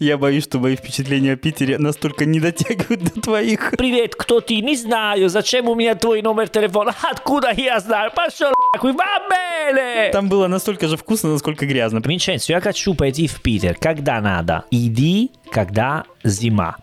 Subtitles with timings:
[0.00, 3.74] Я боюсь, что мои впечатления о Питере настолько не дотягивают до твоих.
[3.76, 4.60] Привет, кто ты?
[4.60, 5.28] Не знаю.
[5.28, 6.94] Зачем у меня твой номер телефона?
[7.02, 8.10] Откуда я знаю?
[8.14, 10.10] Пошел нахуй, бабеле!
[10.12, 12.02] Там было настолько же вкусно, насколько грязно.
[12.04, 13.76] Винченцо, я хочу пойти в Питер.
[13.80, 14.64] Когда надо?
[14.70, 16.76] Иди, когда зима.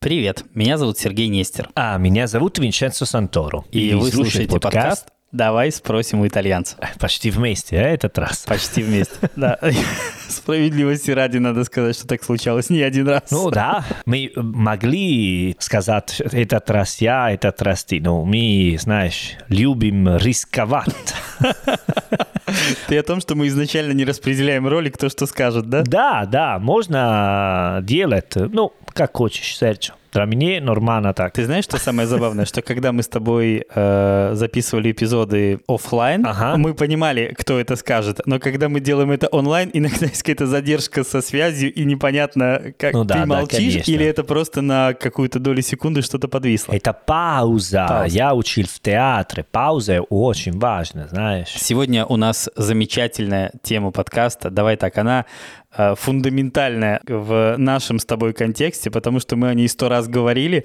[0.00, 1.70] Привет, меня зовут Сергей Нестер.
[1.74, 3.64] А меня зовут Винченцо Санторо.
[3.70, 6.76] И, вы слушаете подкаст «Давай спросим у итальянца».
[7.00, 8.44] Почти вместе, а, этот раз?
[8.46, 9.58] Почти вместе, да.
[10.28, 13.30] Справедливости ради надо сказать, что так случалось не один раз.
[13.30, 20.16] Ну да, мы могли сказать, этот раз я, этот раз ты, но мы, знаешь, любим
[20.16, 20.94] рисковать.
[22.86, 25.82] Ты о том, что мы изначально не распределяем роли, кто что скажет, да?
[25.82, 29.94] Да, да, можно делать, ну, как хочешь, Серджо.
[30.16, 31.34] Для меня нормально так.
[31.34, 36.56] Ты знаешь, что самое забавное, что когда мы с тобой э, записывали эпизоды офлайн, Ага.
[36.56, 41.04] мы понимали, кто это скажет, но когда мы делаем это онлайн, иногда есть какая-то задержка
[41.04, 43.90] со связью и непонятно, как Ну да, ты да, молчишь конечно.
[43.92, 46.72] или это просто на какую-то долю секунды что-то подвисло.
[46.72, 47.84] Это пауза.
[47.86, 48.16] Пауза.
[48.16, 49.44] Я учил в театре.
[49.50, 51.48] Пауза очень важна, знаешь.
[51.48, 54.48] Сегодня у нас замечательная тема подкаста.
[54.48, 55.26] Давай так, она
[55.96, 60.64] фундаментальная в нашем с тобой контексте, потому что мы о ней сто раз говорили.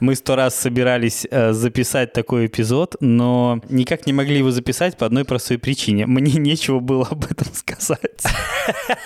[0.00, 5.06] Мы сто раз собирались э, записать такой эпизод, но никак не могли его записать по
[5.06, 6.06] одной простой причине.
[6.06, 8.22] Мне нечего было об этом сказать.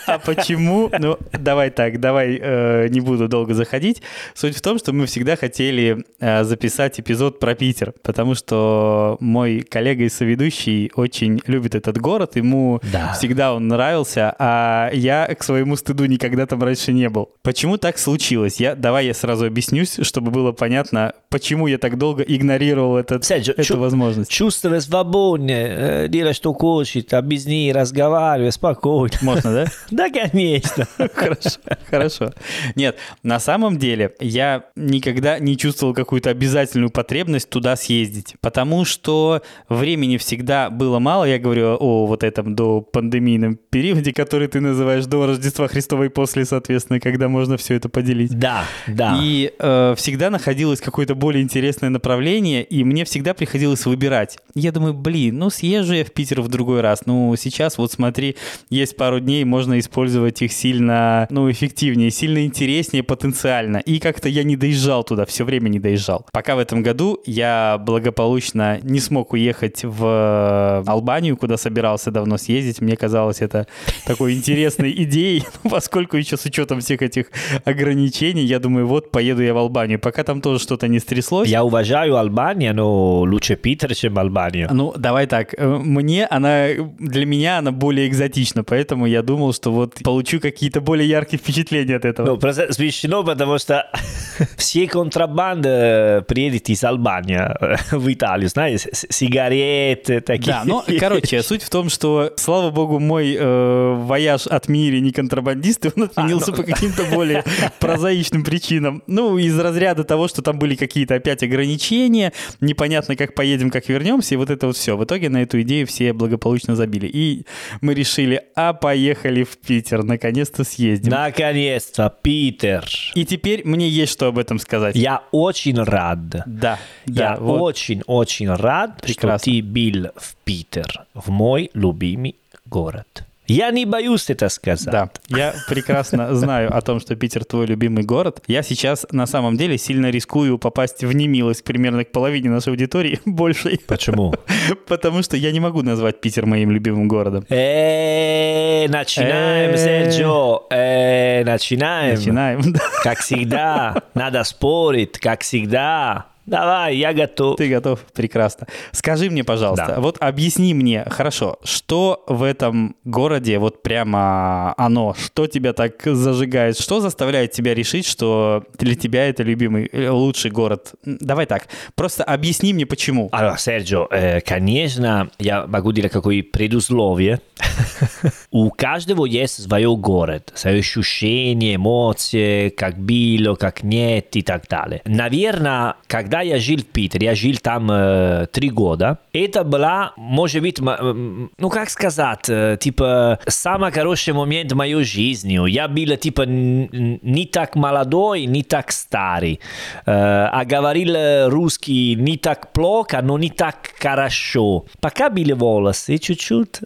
[0.06, 0.91] А почему?
[0.98, 4.02] Ну, давай так, давай э, не буду долго заходить.
[4.34, 9.61] Суть в том, что мы всегда хотели э, записать эпизод про Питер, потому что мой
[9.61, 13.12] коллега и соведущий очень любит этот город, ему Да.
[13.14, 17.31] всегда он нравился, а я к своему стыду никогда там раньше не был.
[17.42, 18.59] Почему так случилось?
[18.61, 23.53] Я, давай я сразу объяснюсь, чтобы было понятно, почему я так долго игнорировал этот, Серджо,
[23.53, 24.31] эту чу- возможность.
[24.31, 29.14] Чувствовать свободно, э, делать что хочет, а без ней разговаривать спокойно.
[29.23, 29.67] Можно, да?
[29.91, 30.86] Да, конечно.
[31.14, 32.33] Хорошо, хорошо.
[32.75, 39.42] Нет, на самом деле я никогда не чувствовал какую-то обязательную потребность туда съездить, потому что
[39.68, 41.24] времени всегда было мало.
[41.24, 46.08] Я говорю о вот этом до пандемийном периоде, который ты называешь до Рождества Христова и
[46.08, 48.39] после, соответственно, когда можно все это поделить.
[48.39, 49.18] Да, да.
[49.20, 54.39] И э, всегда находилось какое-то более интересное направление, и мне всегда приходилось выбирать.
[54.55, 57.06] Я думаю, блин, ну съезжу я в Питер в другой раз.
[57.06, 58.36] Ну сейчас вот смотри,
[58.70, 63.78] есть пару дней, можно использовать их сильно, ну эффективнее, сильно интереснее потенциально.
[63.78, 66.27] И как-то я не доезжал туда, все время не доезжал.
[66.33, 72.80] Пока в этом году я благополучно не смог уехать в Албанию, куда собирался давно съездить.
[72.80, 73.67] Мне казалось это
[74.06, 75.14] такой интересной идеей,
[75.64, 77.27] Ну, поскольку еще с учетом всех этих
[77.64, 79.98] ограничений, я думаю, вот поеду я в Албанию.
[79.98, 81.48] Пока там тоже что-то не стряслось.
[81.48, 84.69] Я уважаю Албанию, но лучше Питер, чем Албанию.
[84.73, 89.73] Ну, давай так, э, мне она, для меня она более экзотична, поэтому я думал, что
[89.73, 92.27] вот получу какие-то более яркие впечатления от этого.
[92.27, 93.91] Ну, просто смешно, потому что
[94.57, 100.53] все контрабанды приедут из Албании э, в Италию, знаешь, сигареты такие.
[100.53, 105.13] Да, ну, короче, суть в том, что, слава богу, мой э, вояж от мири не
[105.13, 106.57] контрабандист, и он отменился ну.
[106.57, 107.45] по каким-то более
[107.81, 109.03] прозаичным причинам.
[109.07, 114.35] Ну, из разряда того, что там были какие-то опять ограничения, непонятно, как поедем, как вернемся,
[114.35, 114.97] и вот это вот все.
[114.97, 117.07] В итоге на эту идею все благополучно забили.
[117.07, 117.47] И
[117.81, 121.11] мы решили, а поехали в Питер, наконец-то съездим.
[121.11, 122.85] Наконец-то, Питер.
[123.15, 124.97] И теперь мне есть что об этом сказать.
[124.97, 126.29] Я очень рад.
[126.47, 127.61] Да, Я да, вот.
[127.61, 129.38] очень-очень рад, Прекрасно.
[129.38, 133.25] что ты был в Питер, в мой любимый город.
[133.46, 134.87] Я не боюсь это сказать.
[134.90, 138.43] Да, я прекрасно знаю о том, что Питер твой любимый город.
[138.46, 143.20] Я сейчас на самом деле сильно рискую попасть в немилость примерно к половине нашей аудитории,
[143.26, 144.34] большей, Почему?
[144.88, 147.44] потому что я не могу назвать Питер моим любимым городом.
[147.50, 149.76] Э, начинаем, Э.
[149.76, 150.61] Серджо.
[150.70, 152.14] Э, начинаем.
[152.16, 152.75] Начинаем.
[153.02, 156.26] Как всегда, надо спорить, как всегда.
[156.46, 157.56] Давай, я готов.
[157.56, 158.00] Ты готов?
[158.12, 158.66] Прекрасно.
[158.93, 160.00] Скажи мне, пожалуйста, Да.
[160.00, 166.79] вот объясни мне, хорошо, что в этом городе вот прямо оно, что тебя так зажигает,
[166.79, 170.94] что заставляет тебя решить, что для тебя это любимый, э, лучший город?
[171.05, 173.29] Давай так, просто объясни мне, почему.
[173.32, 177.40] Allora, Sergio, э, конечно, я могу dire какое предусловие.
[178.50, 185.02] У каждого есть свой город, свои ощущения, эмоции, как было, как нет и так далее.
[185.05, 190.15] Наверное, когда когда я жил в Питере, я жил там э, три года, это была,
[190.17, 195.71] может быть, ну как сказать, э, типа, самый хороший момент в моей жизни.
[195.71, 199.61] Я был, типа, не так молодой, не так старый.
[200.07, 204.87] Э, а говорил русский не так плохо, но не так хорошо.
[205.01, 206.81] Пока были волосы чуть-чуть,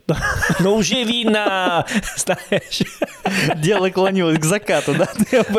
[0.61, 1.87] но уже видно,
[2.17, 2.83] знаешь...
[3.57, 5.09] Дело клонилось к закату, да?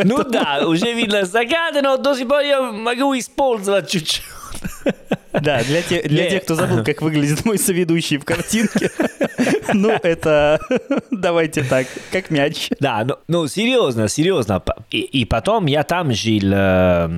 [0.03, 4.23] Ну да, уже видно закат, но до сих пор я могу использовать чуть-чуть.
[5.31, 8.89] Да, для, те, для тех, кто забыл, как выглядит мой соведущий в картинке,
[9.73, 10.59] ну, это,
[11.11, 12.69] давайте так, как мяч.
[12.79, 14.61] Да, ну, ну серьезно, серьезно.
[14.89, 17.09] И, и потом я там жил э,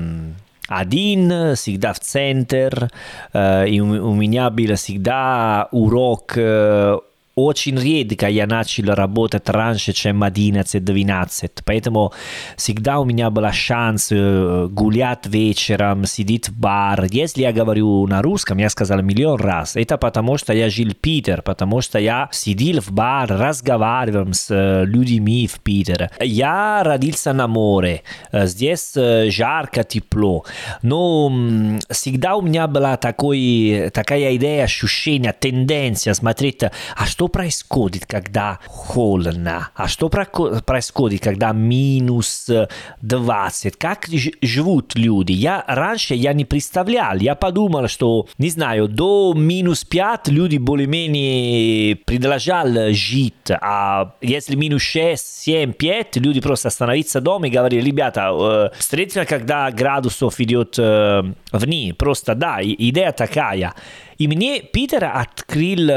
[0.67, 2.89] один, всегда в центр,
[3.33, 6.97] э, и у, у меня был всегда урок э,
[7.45, 12.13] очень редко я начал работать раньше, чем 11-12, поэтому
[12.55, 17.05] всегда у меня был шанс э, гулять вечером, сидеть в бар.
[17.05, 20.95] Если я говорю на русском, я сказал миллион раз, это потому что я жил в
[20.95, 26.09] Питер, потому что я сидел в бар, разговаривал с э, людьми в Питере.
[26.19, 30.45] Я родился на море, э, здесь жарко, тепло,
[30.81, 31.31] но
[31.89, 39.69] всегда у меня была такой, такая идея, ощущение, тенденция смотреть, а что происходит, когда холодно?
[39.75, 42.49] А что происходит, когда минус
[43.01, 43.77] 20?
[43.77, 44.07] Как
[44.41, 45.31] живут люди?
[45.31, 47.17] Я раньше я не представлял.
[47.17, 53.49] Я подумал, что, не знаю, до минус 5 люди более-менее продолжали жить.
[53.49, 59.71] А если минус 6, 7, 5, люди просто остановиться дома и говорили, ребята, встретимся, когда
[59.71, 60.77] градусов идет
[61.51, 61.95] вниз.
[61.97, 63.73] Просто да, идея такая.
[64.21, 65.89] И мне Питер открыл,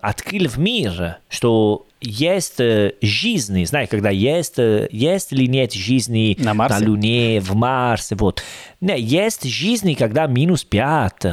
[0.00, 2.62] открыл в мир, что есть
[3.02, 6.78] жизнь, знаешь, когда есть, есть или нет жизни на, Марсе?
[6.78, 8.42] на Луне, в Марсе, вот.
[8.80, 11.26] Не, есть жизнь, когда минус пять.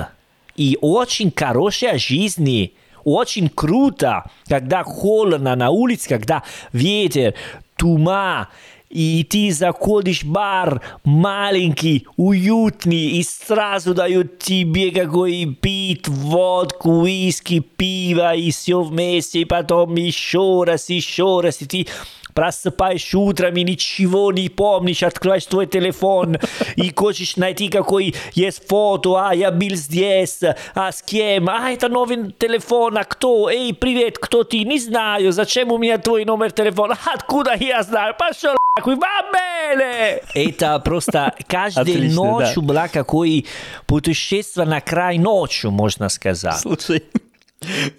[0.58, 2.74] И очень хорошая жизнь,
[3.06, 6.44] очень круто, когда холодно на улице, когда
[6.74, 7.34] ветер,
[7.78, 8.48] туман,
[8.90, 17.60] и ты заходишь в бар маленький, уютный, и сразу дают тебе какой пить водку, виски,
[17.60, 21.88] пиво, и все вместе, и потом еще раз, еще раз, и ты
[22.36, 26.38] просыпаешь утром и ничего не помнишь, открываешь твой телефон
[26.76, 30.42] и хочешь найти какой есть фото, а я был здесь,
[30.76, 35.32] а с кем, а это новый телефон, а кто, эй, привет, кто ты, не знаю,
[35.32, 40.22] зачем у меня твой номер телефона, откуда я знаю, пошел va bene!
[40.34, 42.68] Это просто каждой ночью да.
[42.68, 43.46] была какой
[43.88, 46.60] путешествие на край ночью, можно сказать.
[46.60, 47.04] Слушай,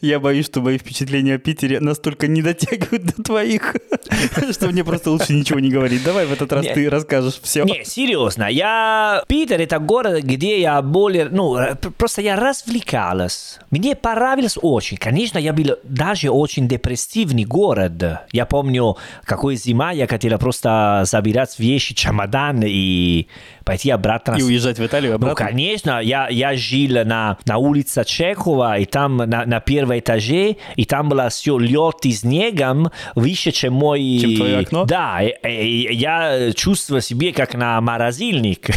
[0.01, 3.77] я боюсь, что мои впечатления о Питере настолько не дотягивают до твоих,
[4.53, 6.05] что мне просто лучше ничего не говорить.
[6.05, 7.65] Давай в этот раз ты расскажешь все.
[7.65, 9.23] Не, серьезно, я...
[9.27, 11.29] Питер— это город, где я более...
[11.29, 11.57] Ну,
[11.97, 13.59] просто я развлекалась.
[13.71, 14.97] Мне понравилось очень.
[14.97, 18.27] Конечно, я был даже очень депрессивный город.
[18.33, 23.29] Я помню, какой зима я хотела просто забирать вещи, чемодан и
[23.67, 24.37] пойти обратно.
[24.37, 25.45] И уезжать в Италию обратно?
[25.45, 26.01] Ну, конечно.
[26.01, 31.09] Я, я жил на, на улице Чехова, и там на, на первом этаже, и там
[31.09, 34.19] было все лед и снегом выше, чем мой...
[34.21, 34.85] Чем твое окно?
[34.85, 38.69] Да, и, и, я чувствовал себя как на морозильник.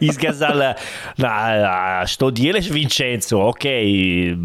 [0.00, 0.76] И сказала,
[1.22, 3.48] а что делаешь, Винченцо?
[3.48, 4.36] Окей,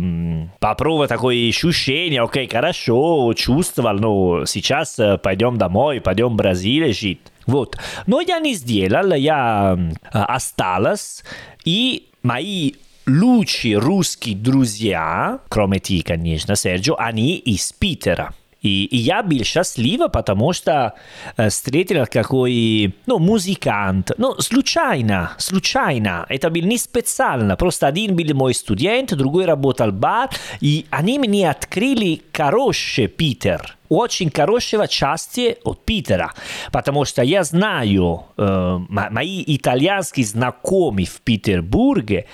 [0.59, 7.19] попробуй такое ощущение, окей, хорошо, чувствовал, но сейчас пойдем домой, пойдем в Бразилию жить.
[7.45, 7.78] Вот.
[8.07, 9.78] Но я не сделал, я
[10.12, 11.24] осталась,
[11.66, 12.74] и мои
[13.06, 18.34] лучшие русские друзья, кроме ты, конечно, Серджио, они из Питера.
[18.63, 20.94] И, и я был счастлив, потому что
[21.38, 24.11] э, встретил какой, ну, музыкант.
[24.18, 26.26] Ну, случайно, случайно.
[26.30, 27.56] Это был не специально.
[27.56, 30.30] Просто один был мой студент, другой работал в бар.
[30.61, 36.33] И они мне открыли хороший Питер очень хорошего части от Питера,
[36.71, 42.26] потому что я знаю, э, мои итальянские знакомые в Петербурге,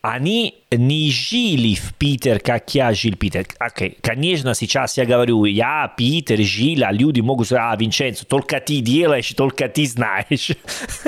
[0.00, 3.46] они не жили в Питер, как я жил Питер.
[3.58, 3.96] Okay.
[4.02, 8.80] Конечно, сейчас я говорю, я Питер жил, а люди могут сказать, а, Винченцо, только ты
[8.80, 10.50] делаешь, только ты знаешь.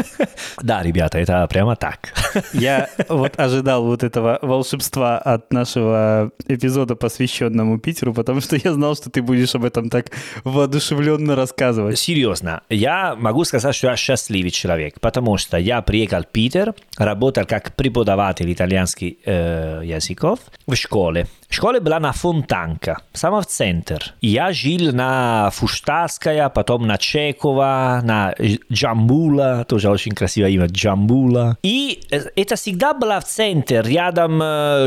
[0.63, 2.15] да, ребята, это прямо так.
[2.55, 8.95] я вот ожидал вот этого волшебства от нашего эпизода, посвященному Питеру, потому что я знал,
[8.95, 10.07] что ты будешь об этом так
[10.45, 11.99] воодушевленно рассказывать.
[11.99, 17.45] Серьезно, я могу сказать, что я счастливый человек, потому что я приехал в Питер, работал
[17.45, 21.27] как преподаватель итальянский э, э, языков в школе.
[21.49, 24.15] Школа была на Фонтанка, сама в центр.
[24.21, 28.35] Я жил на Фуштарская, потом на Чекова, на
[28.73, 31.59] Джамбула, тоже очень красивое имя, Джамбула.
[31.63, 34.41] И это всегда было в центре, рядом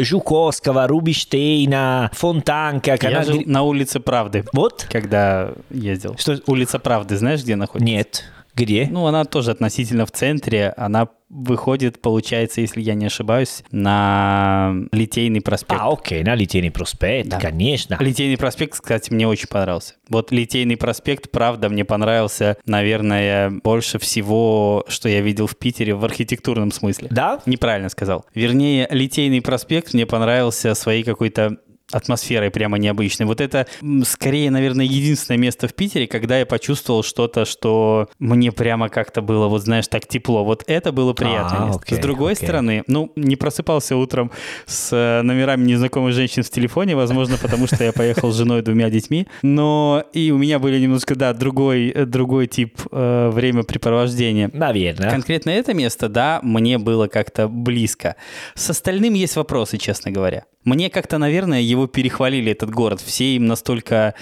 [0.04, 2.98] Жуковского, Рубиштейна, Фонтанка.
[3.02, 4.46] Я жил на улице Правды.
[4.54, 4.88] Вот?
[4.90, 6.16] Когда ездил.
[6.18, 7.94] Что улица Правды, знаешь, где находится?
[7.94, 8.24] Нет.
[8.56, 8.88] Где?
[8.90, 10.74] Ну, она тоже относительно в центре.
[10.78, 15.82] Она выходит, получается, если я не ошибаюсь, на Литейный проспект.
[15.82, 17.40] А, окей, на Литейный проспект, да.
[17.40, 17.98] конечно.
[18.00, 19.96] Литейный проспект, кстати, мне очень понравился.
[20.10, 26.06] Вот Литейный проспект, правда, мне понравился, наверное, больше всего, что я видел в Питере в
[26.06, 27.08] архитектурном смысле.
[27.10, 27.42] Да?
[27.48, 28.26] Неправильно сказал.
[28.36, 31.58] Вернее, Литейный проспект мне понравился своей какой-то
[31.94, 33.26] атмосферой прямо необычной.
[33.26, 33.68] Вот это
[34.06, 39.48] скорее, наверное, единственное место в Питере, когда я почувствовал что-то, что мне прямо как-то было,
[39.48, 40.44] вот знаешь, так тепло.
[40.44, 41.76] Вот это было приятное а.
[41.76, 42.46] Окей, с другой окей.
[42.46, 44.32] стороны, ну, не просыпался утром
[44.66, 48.62] с э, номерами незнакомых женщин в телефоне, возможно, потому что я поехал с женой и
[48.62, 54.50] двумя детьми, но и у меня были немножко, да, другой, э, другой тип э, времяпрепровождения.
[54.54, 55.10] Наверное.
[55.10, 58.16] Конкретно это место, да, мне было как-то близко.
[58.56, 60.46] С остальным есть вопросы, честно говоря.
[60.64, 63.02] Мне как-то, наверное, его перехвалили, этот город.
[63.02, 64.16] Все им настолько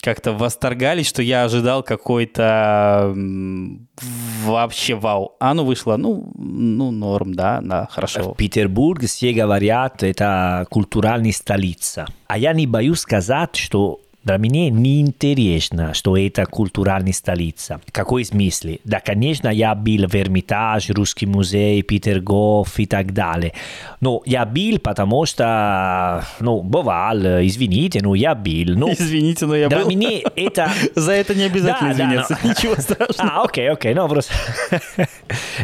[0.00, 3.14] как-то восторгались, что я ожидал какой-то
[4.44, 5.36] вообще вау.
[5.40, 8.32] А ну вышло, ну, ну норм, да, да, хорошо.
[8.32, 12.06] В Петербург все говорят, это культуральная столица.
[12.26, 17.80] А я не боюсь сказать, что для меня неинтересно, что это культуральная столица.
[17.92, 18.76] Какой смысл?
[18.84, 23.54] Да, конечно, я был в Эрмитаж, Русский музей, Петергоф и так далее.
[24.00, 28.76] Но я был, потому что, ну, бывал, извините, но я был.
[28.76, 29.88] Ну, извините, но я для был.
[29.88, 30.70] меня это...
[30.94, 32.50] За это не обязательно да, извиняться, да, но...
[32.50, 33.32] ничего страшного.
[33.32, 34.34] А, окей, окей, ну просто...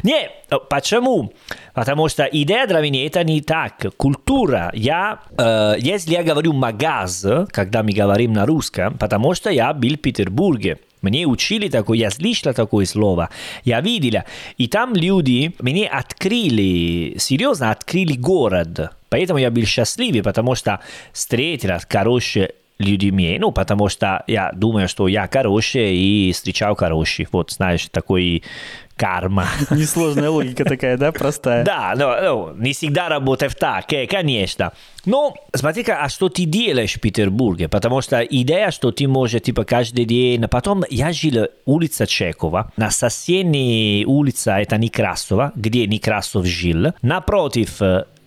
[0.02, 0.30] Не,
[0.60, 1.32] почему?
[1.74, 3.86] Потому что идея для меня это не так.
[3.96, 4.70] Культура.
[4.74, 9.94] Я, э, если я говорю магаз, когда мы говорим на русском, потому что я был
[9.94, 10.78] в Петербурге.
[11.02, 13.28] Мне учили такое, я слышал такое слово,
[13.62, 14.22] я видел.
[14.56, 18.90] И там люди мне открыли, серьезно открыли город.
[19.10, 20.80] Поэтому я был счастливый, потому что
[21.12, 23.36] встретил хорошие людьми.
[23.38, 27.28] Ну, потому что я думаю, что я хороший и встречал хороших.
[27.32, 28.42] Вот, знаешь, такой
[28.96, 29.46] карма.
[29.70, 31.64] Несложная логика такая, да, простая?
[31.64, 34.72] Да, но ну, не всегда работает так, э, конечно.
[35.04, 37.68] Но смотри-ка, а что ты делаешь в Петербурге?
[37.68, 40.46] Потому что идея, что ты можешь, типа, каждый день...
[40.48, 46.92] Потом я жил улица Чекова, на соседней улице, это Некрасова, где Некрасов жил.
[47.02, 47.80] Напротив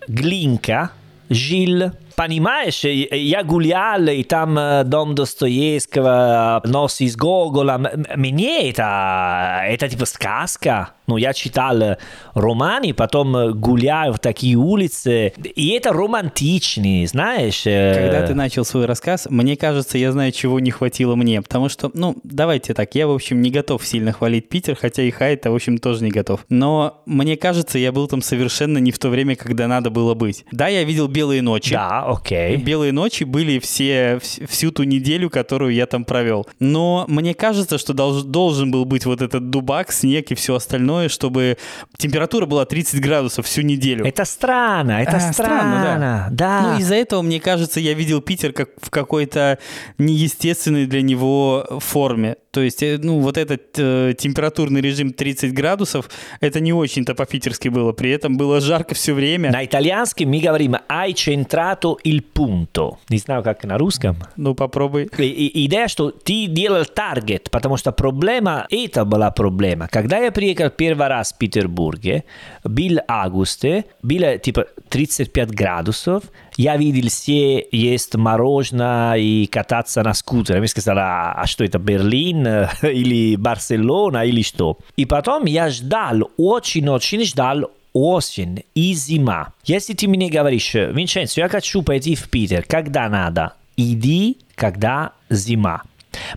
[0.06, 0.90] Глинка
[1.28, 4.58] жил понимаешь, я гулял, и там
[4.90, 7.80] дом Достоевского, нос из Гогола.
[8.16, 10.90] Мне это, это типа сказка.
[11.06, 11.96] Ну, я читал
[12.34, 17.62] романы, потом гуляю в такие улицы, и это романтичный, знаешь.
[17.62, 21.90] Когда ты начал свой рассказ, мне кажется, я знаю, чего не хватило мне, потому что,
[21.94, 25.54] ну, давайте так, я, в общем, не готов сильно хвалить Питер, хотя и Хайта, в
[25.54, 26.44] общем, тоже не готов.
[26.50, 30.44] Но мне кажется, я был там совершенно не в то время, когда надо было быть.
[30.52, 31.72] Да, я видел «Белые ночи».
[31.72, 32.56] Да, окей.
[32.56, 36.46] «Белые ночи» были все, всю ту неделю, которую я там провел.
[36.60, 40.78] Но мне кажется, что долж, должен был быть вот этот дубак, снег и все остальное,
[40.78, 41.56] остальное, чтобы
[41.96, 44.06] температура была 30 градусов всю неделю.
[44.06, 45.32] Это странно, это а, странно.
[45.32, 46.60] странно да.
[46.62, 46.72] да.
[46.72, 49.58] Ну, из-за этого, мне кажется, я видел Питер как в какой-то
[49.98, 52.36] неестественной для него форме.
[52.50, 56.08] То есть, э, ну, вот этот э, температурный режим 30 градусов,
[56.40, 57.92] это не очень-то по-питерски было.
[57.92, 59.50] При этом было жарко все время.
[59.52, 62.96] На итальянском мы говорим «hai centrato il punto».
[63.10, 64.16] Не знаю, как на русском.
[64.36, 65.08] Ну, попробуй.
[65.18, 69.88] И, и, идея, что ты делал таргет, потому что проблема, это была проблема.
[69.88, 72.24] Когда я приехал первый раз в Петербурге,
[72.64, 73.64] был август,
[74.02, 76.24] было типа 35 градусов,
[76.58, 80.58] я видел все есть мороженое и кататься на скутере.
[80.58, 82.46] Мне сказали, а, что это, Берлин
[82.82, 84.76] или Барселона или что?
[84.96, 89.52] И потом я ждал, очень-очень ждал осень и зима.
[89.64, 93.54] Если ты мне говоришь, Винченцо, я хочу пойти в Питер, когда надо?
[93.76, 95.82] Иди, когда зима.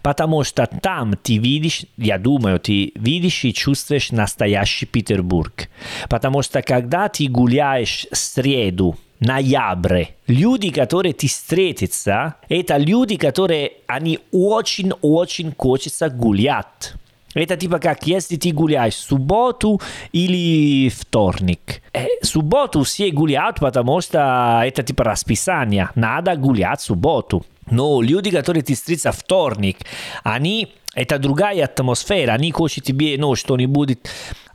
[0.04, 5.68] Потому что там ты видишь, я думаю, ты видишь и чувствуешь настоящий Петербург.
[6.10, 10.16] Потому что когда ты гуляешь в среду, ноябре.
[10.28, 16.94] Люди, которые ты встретятся, это люди, которые они очень-очень хочется гулять.
[17.34, 19.80] Это типа как если ты гуляешь в субботу
[20.12, 21.82] или вторник.
[21.94, 25.90] Э, субботу все гуляют, потому что это типа расписание.
[25.96, 27.46] Надо гулять в субботу.
[27.70, 29.78] Но люди, которые ты встретятся вторник,
[30.24, 32.34] они Это другая атмосфера.
[32.34, 34.00] Они хотят тебе ну, что-нибудь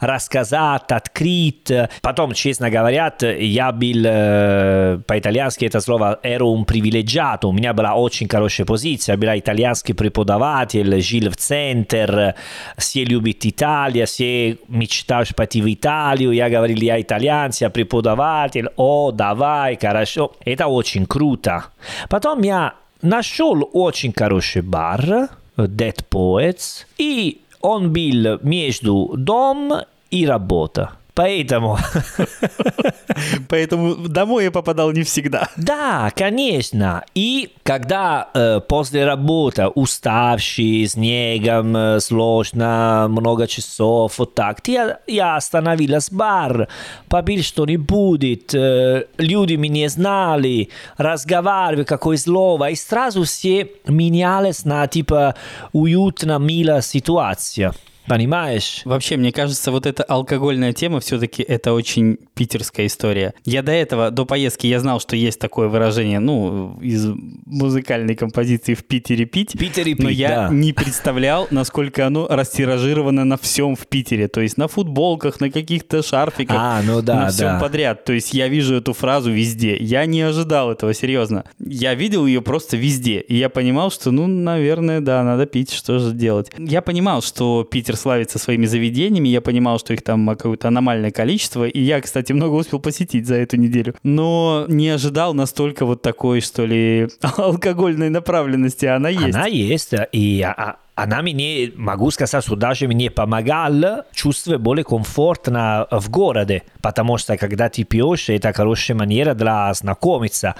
[0.00, 1.72] рассказать, открыть.
[2.02, 7.46] Потом, честно говоря, я был, э, по-итальянски это слово «ero un privilegiato».
[7.46, 9.14] У меня была очень хорошая позиция.
[9.14, 12.34] Я был итальянский преподаватель, жил в центр,
[12.76, 16.32] все любят Италию, все мечтают пойти в Италию.
[16.32, 18.68] Я говорил, я итальянец, я преподаватель.
[18.76, 20.32] О, давай, хорошо.
[20.44, 21.64] Это очень круто.
[22.10, 29.72] Потом я нашел очень хороший бар, Dead Poets, и он был между дом
[30.10, 30.92] и работа.
[31.16, 31.78] Поэтому...
[33.48, 35.48] Поэтому домой я попадал не всегда.
[35.56, 37.04] Да, конечно.
[37.14, 45.36] И когда э, после работы уставший, снегом, э, сложно, много часов, вот так, я, я
[45.36, 46.68] остановилась в бар,
[47.08, 50.68] попил что-нибудь, э, люди меня знали,
[50.98, 55.34] разговаривали, какое слово, и сразу все менялись на типа
[55.72, 57.72] уютно, милая ситуация.
[58.06, 58.82] Понимаешь?
[58.84, 63.34] Вообще, мне кажется, вот эта алкогольная тема все-таки это очень питерская история.
[63.44, 67.06] Я до этого, до поездки, я знал, что есть такое выражение, ну, из
[67.46, 69.52] музыкальной композиции в Питере пить.
[69.52, 70.48] Питере пить, Но я да.
[70.50, 74.28] не представлял, насколько оно растиражировано на всем в Питере.
[74.28, 76.56] То есть на футболках, на каких-то шарфиках.
[76.58, 77.60] А, ну да, на всем да.
[77.60, 78.04] подряд.
[78.04, 79.76] То есть я вижу эту фразу везде.
[79.76, 81.44] Я не ожидал этого, серьезно.
[81.58, 83.20] Я видел ее просто везде.
[83.20, 86.50] И я понимал, что, ну, наверное, да, надо пить, что же делать.
[86.58, 91.66] Я понимал, что Питер славится своими заведениями, я понимал, что их там какое-то аномальное количество.
[91.66, 93.94] И я, кстати, много успел посетить за эту неделю.
[94.02, 98.86] Но не ожидал настолько вот такой, что ли, алкогольной направленности.
[98.86, 99.34] Она есть.
[99.34, 105.86] Она есть, и а, она мне, могу сказать, что даже мне помогала чувствовать более комфортно
[105.90, 110.54] в городе, потому что когда ты пьешь, это хорошая манера для знакомиться.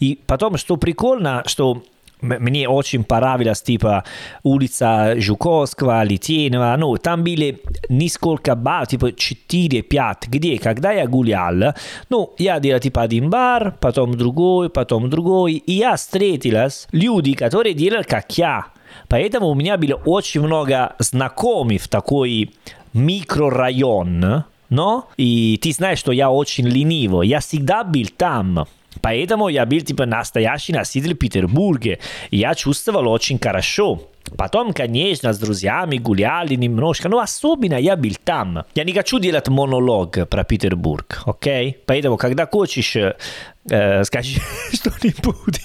[0.00, 1.82] И потом, что прикольно, что
[2.22, 4.04] мне очень понравилась, типа,
[4.42, 11.74] улица Жуковского, Литейного, ну, там были несколько баров, типа 4-5, где, когда я гулял,
[12.08, 17.74] ну, я делал, типа, один бар, потом другой, потом другой, и я встретилась люди, которые
[17.74, 18.66] делали, как я.
[19.08, 22.50] Поэтому у меня было очень много знакомых в такой
[22.92, 28.66] микрорайон, но и ты знаешь, что я очень ленивый, я всегда был там.
[29.00, 31.98] Поэтому я был типа настоящий носитель Петербурга.
[32.30, 34.02] Я чувствовал очень хорошо.
[34.36, 38.64] Потом, конечно, с друзьями гуляли немножко, но особенно я был там.
[38.74, 41.76] Я не хочу делать монолог про Петербург, окей?
[41.86, 42.96] Поэтому, когда хочешь,
[43.68, 44.40] э, скажи
[44.72, 45.60] что-нибудь.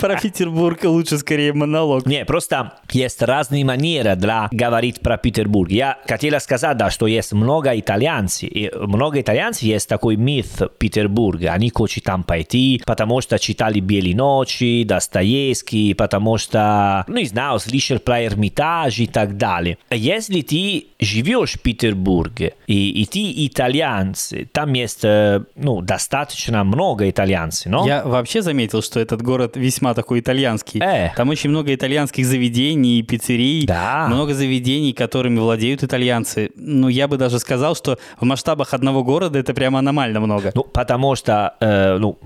[0.00, 2.06] Про Петербург лучше скорее монолог.
[2.06, 5.70] Не, просто есть разные манеры для говорить про Петербург.
[5.70, 8.48] Я хотела сказать, да, что есть много итальянцев.
[8.50, 11.52] И много итальянцев есть такой миф Петербурга.
[11.52, 17.58] Они хотят там пойти, потому что читали «Белые ночи», Достоевский, потому что, ну, не знаю,
[17.58, 19.78] слышал про Эрмитаж и так далее.
[19.90, 27.08] Если ты живешь в Петербурге, и, и ты итальянец, там есть, э, ну, достаточно много
[27.08, 27.86] итальянцев, но...
[27.86, 30.80] Я вообще заметил, что этот город весьма такой итальянский.
[30.80, 31.10] Э.
[31.16, 34.06] Там очень много итальянских заведений, пиццерий, Да.
[34.08, 36.50] много заведений, которыми владеют итальянцы.
[36.56, 40.52] Ну, я бы даже сказал, что в масштабах одного города это прямо аномально много.
[40.54, 42.18] Ну, потому что, э, ну,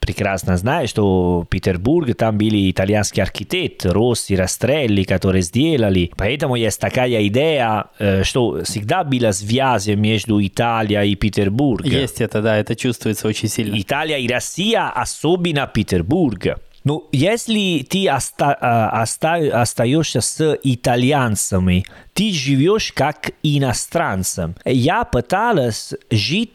[0.00, 6.10] прекрасно знаете, что в Петербурге там были итальянские архитекты, Росси, Растрелли, которые сделали.
[6.16, 11.90] Поэтому есть такая идея, э, что всегда была связь между Италией и Петербургом.
[11.90, 13.67] Есть это, да, это чувствуется очень сильно.
[13.74, 16.58] Италия и Россия, особенно Петербург.
[16.84, 18.54] Ну, если ты оста-
[19.02, 24.54] оста- остаешься с итальянцами, ты живешь как иностранцем.
[24.64, 26.52] Я пыталась жить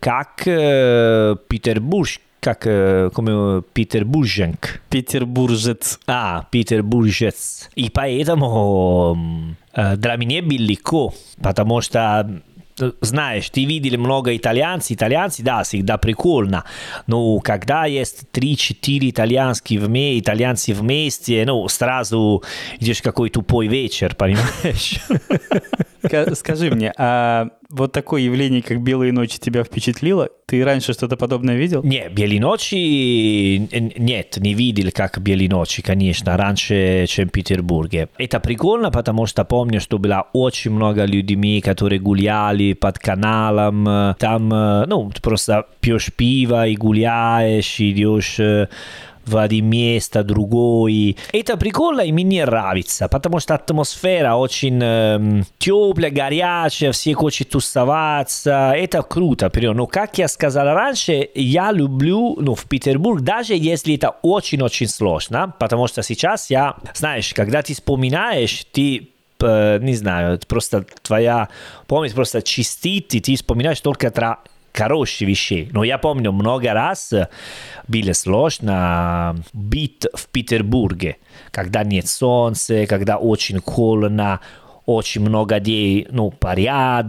[0.00, 2.08] как э, петербург,
[2.40, 2.66] как
[3.14, 4.80] como петербурженк.
[4.88, 6.00] Петербуржец.
[6.06, 7.68] А, петербуржец.
[7.76, 12.42] И поэтому для меня было легко, потому что
[13.00, 16.64] знаешь, ты видел много итальянцев, итальянцы, да, всегда прикольно,
[17.06, 22.42] но когда есть 3-4 итальянских вместе, итальянцы вместе, ну, сразу
[22.78, 25.00] идешь какой тупой вечер, понимаешь?
[26.02, 30.28] Ска- Скажи мне, а вот такое явление, как «Белые ночи» тебя впечатлило?
[30.46, 31.82] Ты раньше что-то подобное видел?
[31.84, 33.58] Не, «Белые ночи»
[33.98, 38.08] нет, не видел, как «Белые ночи», конечно, раньше, чем в Петербурге.
[38.18, 44.14] Это прикольно, потому что помню, что было очень много людей, которые гуляли под каналом.
[44.18, 48.40] Там, э, ну, просто пьешь пиво и гуляешь, идешь
[49.30, 51.16] в один место, другой.
[51.32, 58.72] Это прикольно и мне нравится, потому что атмосфера очень эм, теплая, горячая, все хотят тусоваться.
[58.76, 59.50] Это круто.
[59.54, 65.54] Но, как я сказал раньше, я люблю ну, в Петербург, даже если это очень-очень сложно,
[65.58, 69.08] потому что сейчас я, знаешь, когда ты вспоминаешь, ты
[69.42, 71.48] не знаю, просто твоя
[71.86, 74.38] память просто чистит, и ты вспоминаешь только про
[74.72, 75.68] хорошие вещи.
[75.72, 77.12] Но я помню, много раз
[77.88, 81.16] было сложно быть в Петербурге,
[81.50, 84.40] когда нет солнца, когда очень холодно,
[84.86, 87.06] очень много людей, ну, поряд.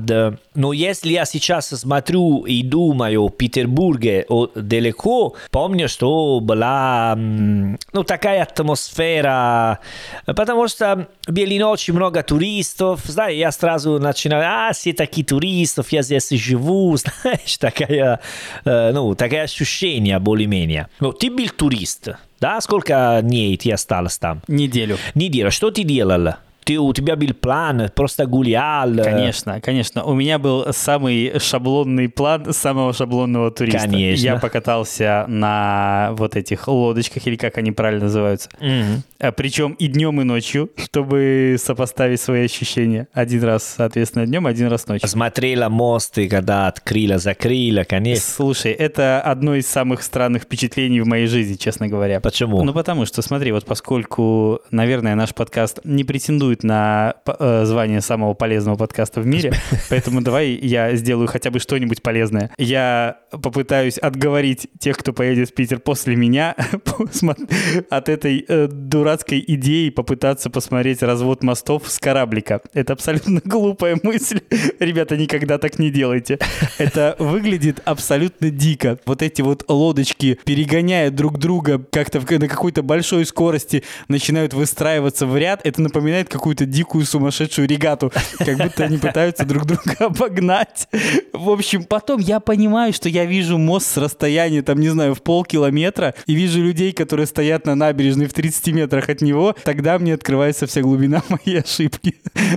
[0.55, 8.43] Но если я сейчас смотрю и думаю о Петербурге далеко, помню, что была, ну, такая
[8.43, 9.79] атмосфера,
[10.25, 16.01] потому что были очень много туристов, знаешь, я сразу начинаю, а, все такие туристов, я
[16.01, 18.19] здесь живу, знаешь, такая,
[18.65, 20.87] ну, такое ощущение более-менее.
[20.99, 22.61] Но ты был турист, да?
[22.61, 24.41] Сколько дней ты осталось там?
[24.47, 24.97] Неделю.
[25.15, 25.51] Неделю.
[25.51, 26.35] Что ты делал?
[26.63, 28.95] Ты, у тебя был план, просто гулял.
[28.95, 30.03] Конечно, конечно.
[30.03, 33.87] У меня был самый шаблонный план самого шаблонного туриста.
[33.89, 34.23] Конечно.
[34.23, 38.49] Я покатался на вот этих лодочках, или как они правильно называются.
[38.59, 39.31] Угу.
[39.37, 43.07] Причем и днем, и ночью, чтобы сопоставить свои ощущения.
[43.13, 45.07] Один раз, соответственно, днем, один раз ночью.
[45.07, 48.23] Смотрела мосты, когда открыла, закрыла, конечно.
[48.23, 52.19] Слушай, это одно из самых странных впечатлений в моей жизни, честно говоря.
[52.19, 52.63] Почему?
[52.63, 58.01] Ну, потому что, смотри, вот поскольку, наверное, наш подкаст не претендует претендует на э, звание
[58.01, 59.53] самого полезного подкаста в мире,
[59.89, 62.51] поэтому давай я сделаю хотя бы что-нибудь полезное.
[62.57, 66.55] Я попытаюсь отговорить тех, кто поедет в Питер после меня,
[67.89, 72.61] от этой э, дурацкой идеи попытаться посмотреть развод мостов с кораблика.
[72.73, 74.41] Это абсолютно глупая мысль.
[74.79, 76.39] Ребята, никогда так не делайте.
[76.77, 78.97] Это выглядит абсолютно дико.
[79.05, 85.37] Вот эти вот лодочки, перегоняя друг друга как-то на какой-то большой скорости, начинают выстраиваться в
[85.37, 85.61] ряд.
[85.63, 90.87] Это напоминает какую какую-то дикую сумасшедшую регату, как будто они пытаются друг друга обогнать.
[91.33, 95.21] В общем, потом я понимаю, что я вижу мост с расстояния, там, не знаю, в
[95.21, 100.15] полкилометра, и вижу людей, которые стоят на набережной в 30 метрах от него, тогда мне
[100.15, 102.15] открывается вся глубина моей ошибки.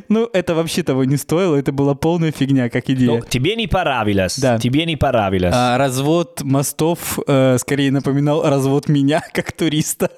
[0.09, 3.07] Ну, это вообще того не стоило, это была полная фигня, как идея.
[3.07, 4.39] Но ну, тебе не понравилось.
[4.39, 4.59] Да.
[4.59, 5.53] Тебе не понравилось.
[5.55, 10.11] А, развод мостов э, скорее напоминал развод меня, как туриста,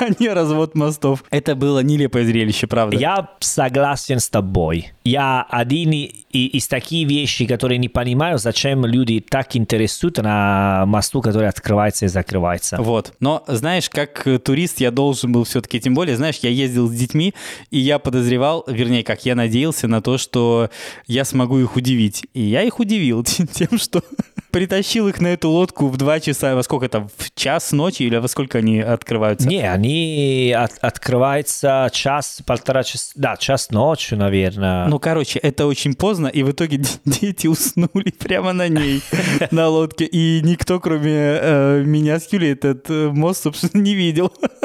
[0.00, 1.24] а не развод мостов.
[1.30, 2.99] Это было нелепое зрелище, правда.
[3.00, 4.92] Я согласен с тобой.
[5.10, 11.48] Я один из таких вещей, которые не понимаю, зачем люди так интересуются на мосту, который
[11.48, 12.76] открывается и закрывается.
[12.80, 13.12] Вот.
[13.18, 17.34] Но знаешь, как турист я должен был все-таки, тем более, знаешь, я ездил с детьми,
[17.70, 20.70] и я подозревал, вернее, как я надеялся на то, что
[21.08, 22.26] я смогу их удивить.
[22.32, 24.04] И я их удивил тем, что
[24.52, 28.16] притащил их на эту лодку в два часа, во сколько там, в час ночи или
[28.16, 29.48] во сколько они открываются?
[29.48, 34.86] Не, они от, открываются час, полтора часа, да, час ночи, наверное.
[34.86, 39.02] Ну, короче, это очень поздно, и в итоге дети уснули прямо на ней,
[39.50, 44.32] на лодке, и никто, кроме э, меня с Юлей, этот э, мост, собственно, не видел.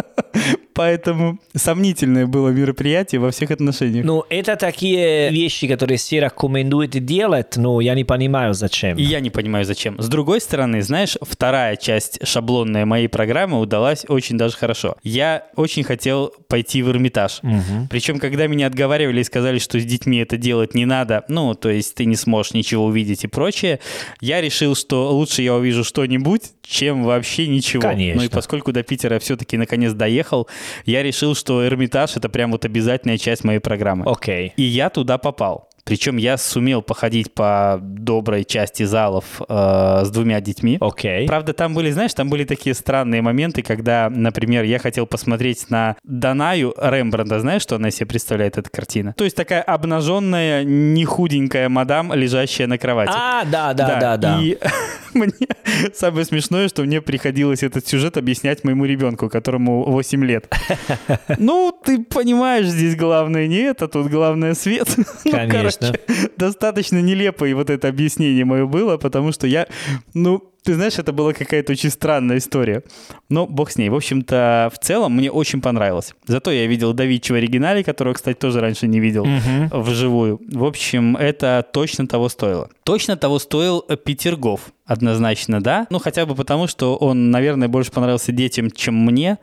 [0.76, 4.06] Поэтому сомнительное было мероприятие во всех отношениях.
[4.06, 8.98] Ну, это такие вещи, которые все рекомендуют делать, но я не понимаю, зачем.
[8.98, 10.00] И я не понимаю, зачем.
[10.02, 14.98] С другой стороны, знаешь, вторая часть шаблонная моей программы удалась очень даже хорошо.
[15.02, 17.40] Я очень хотел пойти в Эрмитаж.
[17.42, 17.88] Угу.
[17.90, 21.70] Причем, когда меня отговаривали и сказали, что с детьми это делать не надо, ну, то
[21.70, 23.80] есть ты не сможешь ничего увидеть и прочее,
[24.20, 27.82] я решил, что лучше я увижу что-нибудь, чем вообще ничего.
[27.82, 28.22] Конечно.
[28.22, 30.48] Ну и поскольку до Питера все-таки наконец доехал,
[30.86, 34.06] я решил, что Эрмитаж— это прям вот обязательная часть моей программы.
[34.10, 34.48] Окей.
[34.48, 34.54] Okay.
[34.58, 35.70] И я туда попал.
[35.86, 40.80] Причем я сумел походить по доброй части залов э, с двумя детьми.
[40.82, 41.26] Окей.
[41.26, 41.28] Okay.
[41.28, 45.96] Правда, там были, знаешь, там были такие странные моменты, когда, например, я хотел посмотреть на
[46.04, 47.40] Данаю Рембранда.
[47.40, 49.14] Знаешь, что она себе представляет, эта картина?
[49.16, 53.14] То есть такая обнаженная, не худенькая мадам, лежащая на кровати.
[53.16, 54.40] А, да, да, да, да.
[54.42, 54.58] И
[55.26, 55.48] мне
[55.94, 60.54] самое смешное, что мне приходилось этот сюжет объяснять моему ребенку, которому 8 лет.
[61.38, 64.88] Ну, ты понимаешь, здесь главное не это, тут главное свет.
[65.26, 65.94] Ну, Конечно.
[66.08, 66.30] Конечно.
[66.38, 69.68] достаточно нелепое вот это объяснение мое было, потому что я,
[70.14, 72.84] ну, ты знаешь, это была какая-то очень странная история.
[73.30, 73.90] Но бог с ней.
[73.90, 76.16] В общем-то, в целом мне очень понравилось.
[76.26, 79.82] Зато я видел Давичи в оригинале, которого, кстати, тоже раньше не видел угу.
[79.82, 80.42] вживую.
[80.52, 82.70] В общем, это точно того стоило.
[82.84, 84.72] Точно того стоил Петергоф.
[84.86, 85.86] Однозначно, да.
[85.92, 89.38] Ну, хотя бы потому, что он, наверное, больше понравился детям, чем мне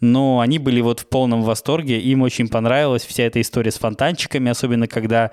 [0.00, 4.50] но они были вот в полном восторге, им очень понравилась вся эта история с фонтанчиками,
[4.50, 5.30] особенно когда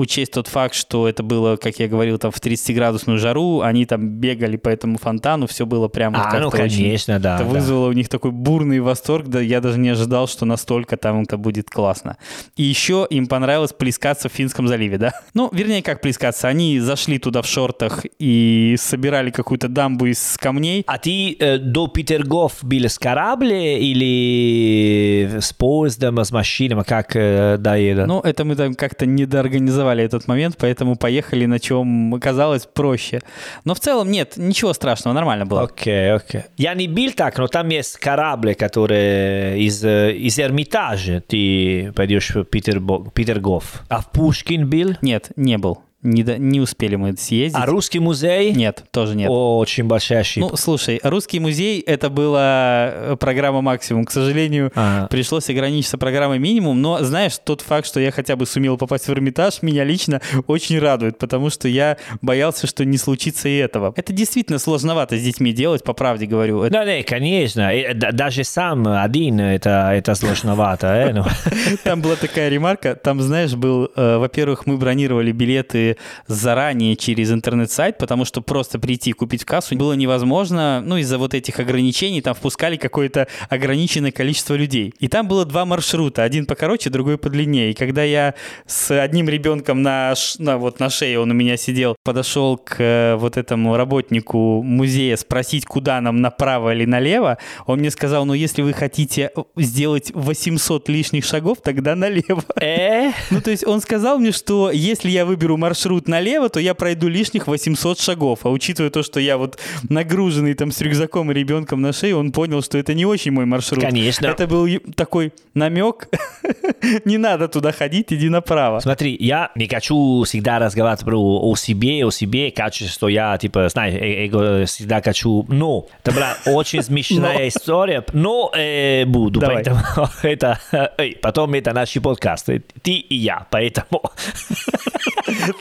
[0.00, 4.08] учесть тот факт, что это было, как я говорил, там в 30-градусную жару, они там
[4.08, 7.22] бегали по этому фонтану, все было прямо а, ну, конечно, очень...
[7.22, 7.36] да.
[7.36, 7.50] Это да.
[7.50, 11.36] вызвало у них такой бурный восторг, да я даже не ожидал, что настолько там это
[11.36, 12.16] будет классно.
[12.56, 15.12] И еще им понравилось плескаться в Финском заливе, да?
[15.34, 20.82] Ну, вернее, как плескаться, они зашли туда в шортах и собирали какую-то дамбу из камней.
[20.86, 27.58] А ты э, до Петергоф был с корабля или с поездом, с машиной, как э,
[27.58, 28.06] доедет?
[28.06, 33.20] Ну, это мы там как-то недоорганизовали этот момент, поэтому поехали на чем оказалось проще.
[33.64, 35.62] Но в целом нет, ничего страшного, нормально было.
[35.62, 36.42] Окей, окей.
[36.56, 42.44] Я не был так, но там есть корабль, который из, из Эрмитажа ты пойдешь в
[42.44, 43.82] Питербо, Питергоф.
[43.88, 44.96] А в Пушкин был?
[45.02, 45.80] Нет, не был.
[46.02, 47.60] Не, до, не успели мы съездить.
[47.60, 48.54] А русский музей?
[48.54, 49.28] Нет, тоже нет.
[49.30, 50.50] Очень большая ошибка.
[50.50, 54.06] Ну, слушай, русский музей это была э, программа максимум.
[54.06, 55.08] К сожалению, ага.
[55.08, 56.80] пришлось ограничиться программой минимум.
[56.80, 60.78] Но знаешь, тот факт, что я хотя бы сумел попасть в Эрмитаж, меня лично очень
[60.78, 63.92] радует, потому что я боялся, что не случится и этого.
[63.94, 66.62] Это действительно сложновато с детьми делать, по правде говорю.
[66.70, 67.70] Да, да, конечно.
[67.94, 70.86] Даже сам один это, это сложновато.
[70.86, 71.12] Э?
[71.12, 71.24] Ну.
[71.84, 72.94] Там была такая ремарка.
[72.94, 75.89] Там, знаешь, был, э, во-первых, мы бронировали билеты
[76.26, 81.32] заранее через интернет-сайт, потому что просто прийти купить в кассу было невозможно, ну, из-за вот
[81.32, 84.92] этих ограничений, там впускали какое-то ограниченное количество людей.
[84.98, 87.70] И там было два маршрута, один покороче, другой подлиннее.
[87.70, 88.34] И когда я
[88.66, 93.16] с одним ребенком на, на, вот на шее, он у меня сидел, подошел к э,
[93.16, 98.60] вот этому работнику музея спросить, куда нам направо или налево, он мне сказал, ну, если
[98.60, 102.44] вы хотите сделать 800 лишних шагов, тогда налево.
[102.60, 103.12] Э?
[103.30, 106.74] Ну, то есть он сказал мне, что если я выберу маршрут маршрут налево, то я
[106.74, 108.40] пройду лишних 800 шагов.
[108.42, 112.32] А учитывая то, что я вот нагруженный там с рюкзаком и ребенком на шее, он
[112.32, 113.80] понял, что это не очень мой маршрут.
[113.80, 114.26] Конечно.
[114.26, 116.08] Это был такой намек.
[117.06, 118.80] не надо туда ходить, иди направо.
[118.80, 123.94] Смотри, я не хочу всегда разговаривать про о себе, о себе, качество, я, типа, знаешь,
[123.94, 125.46] эго всегда хочу.
[125.48, 129.56] Но это была очень смешная история, но э, буду, Давай.
[129.56, 129.80] поэтому
[130.22, 130.58] это...
[130.98, 134.02] Эй, потом это наши подкасты, ты и я, поэтому...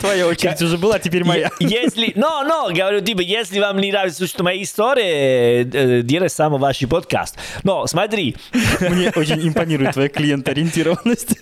[0.09, 1.51] Твоя очередь уже была, теперь моя.
[1.59, 6.79] Если, но, но, говорю, типа, если вам не нравится слушать мои истории, делай сам ваш
[6.79, 7.37] подкаст.
[7.61, 8.35] Но смотри.
[8.81, 11.37] Мне очень импонирует твоя клиент-ориентированность.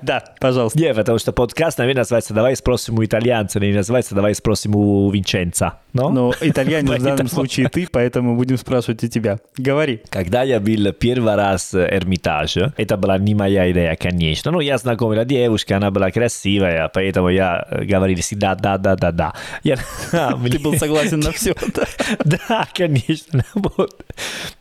[0.00, 0.78] Да, пожалуйста.
[0.78, 5.08] Не, потому что подкаст, наверное, называется «Давай спросим у итальянца», не называется «Давай спросим у
[5.10, 5.78] Винченца».
[5.92, 9.38] Но, но итальянец в данном случае ты, поэтому будем спрашивать у тебя.
[9.58, 10.00] Говори.
[10.08, 14.50] Когда я был первый раз в Эрмитаже, это была не моя идея, конечно.
[14.50, 19.34] Но я знакомила девушка, она была красивая, поэтому я говорил всегда «да, да, да, да».
[19.62, 19.76] Я,
[20.10, 21.86] Ты был согласен на все, да?
[22.24, 23.44] Да, конечно.
[23.54, 24.04] Вот.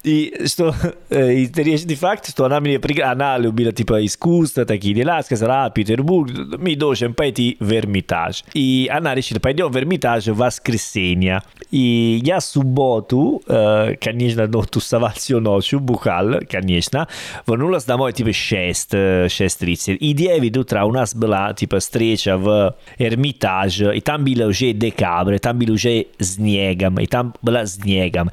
[0.03, 0.73] И что
[1.09, 6.31] э, интересный факт, что она мне она любила типа искусство, такие дела, сказала, а, Петербург,
[6.57, 8.43] мы должен пойти в Эрмитаж.
[8.53, 11.41] И она решила, пойдем в Эрмитаж в воскресенье.
[11.71, 17.07] И я субботу, э, конечно, ну, тусовал всю ночь, бухал, конечно,
[17.47, 19.95] вернулась домой типа 6, 6.30.
[19.95, 25.37] И 9 утра у нас была типа встреча в Эрмитаж, и там было уже декабрь,
[25.37, 28.31] там было уже снегом, и там было снегом.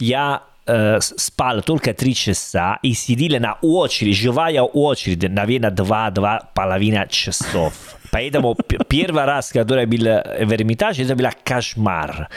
[0.00, 7.06] Я э, спал только три часа и сидели на очередь, живая очередь, наверное, два-два половина
[7.08, 7.72] часов.
[8.14, 8.56] Поэтому
[8.88, 12.28] первый раз, я был в Эрмитаже, это был кошмар.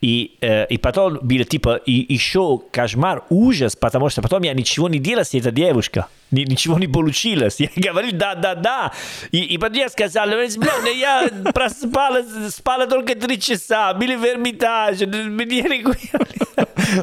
[0.00, 0.36] И,
[0.68, 5.24] и потом был типа и еще кошмар, ужас, потому что потом я ничего не делал
[5.24, 6.02] с этой девушкой.
[6.32, 7.60] Ничего не получилось.
[7.60, 8.92] Я говорил, да, да, да.
[9.30, 15.06] И, и потом я сказал, блин, я проспала, спала только три часа, были в Эрмитаже,
[15.06, 15.62] мне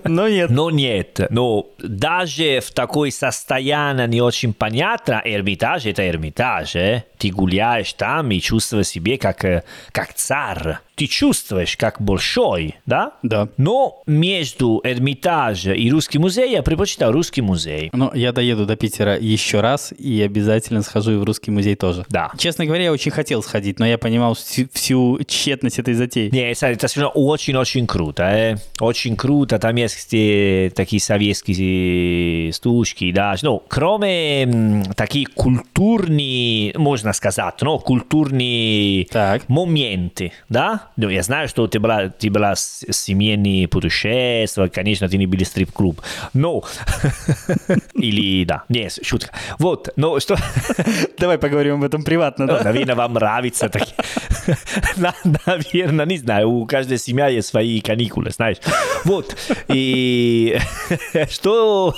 [0.03, 0.49] но нет.
[0.49, 1.21] Но нет.
[1.29, 6.75] Но даже в такой состоянии не очень понятно, Эрмитаж это Эрмитаж.
[6.75, 7.03] Э?
[7.17, 10.79] Ты гуляешь там и чувствуешь себя как, как царь.
[10.97, 13.11] Ты чувствуешь как большой, да?
[13.21, 13.49] Да.
[13.57, 17.91] Но между Эрмитаж и Русский музей я предпочитаю Русский музей.
[17.93, 22.03] Но я доеду до Питера еще раз и обязательно схожу и в Русский музей тоже.
[22.09, 22.31] Да.
[22.39, 26.29] Честно говоря, я очень хотел сходить, но я понимал всю, всю тщетность этой затеи.
[26.31, 28.23] Не, это, это очень-очень круто.
[28.23, 28.55] Э?
[28.79, 29.59] Очень круто.
[29.59, 30.09] Там есть
[30.75, 33.35] такие советские штучки, да.
[33.43, 39.47] Ну, кроме таких культурные, можно сказать, ну, культурные так.
[39.47, 40.86] моменты, да?
[40.95, 46.01] Ну, я знаю, что ты была, ты была семейные путешествия, конечно, ты не были стрип-клуб,
[46.33, 46.63] но...
[47.93, 49.31] Или, да, нет, шутка.
[49.59, 50.37] Вот, но что...
[51.17, 52.63] Давай поговорим об этом приватно, да?
[52.63, 53.95] Наверное, вам нравится такие...
[55.45, 58.57] Наверное, не знаю, у каждой семьи есть свои каникулы, знаешь.
[59.03, 59.35] Вот.
[59.67, 60.57] И
[61.29, 61.95] что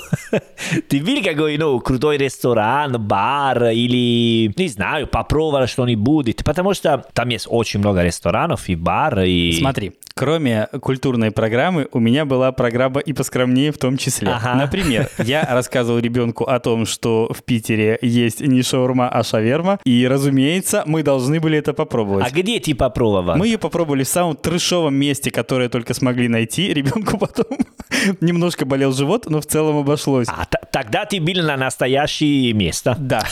[0.88, 6.44] ты видел какой, ну, крутой ресторан, бар или, не знаю, попробовал что-нибудь?
[6.44, 9.20] Потому что там есть очень много ресторанов и бар.
[9.22, 9.54] И...
[9.60, 14.30] Смотри, кроме культурной программы, у меня была программа и поскромнее в том числе.
[14.30, 14.56] Ага.
[14.56, 19.80] Например, я рассказывал ребенку о том, что в Питере есть не шаурма, а шаверма.
[19.86, 22.26] И, разумеется, мы должны были это попробовать.
[22.28, 23.38] А где ты попробовал?
[23.38, 26.74] Мы ее попробовали в самом трешовом месте, которое только смогли найти.
[26.74, 27.58] Ребенку потом
[28.22, 30.28] немножко болел живот, но в целом обошлось.
[30.28, 32.96] А, тогда ты был на настоящее место.
[33.00, 33.24] Да,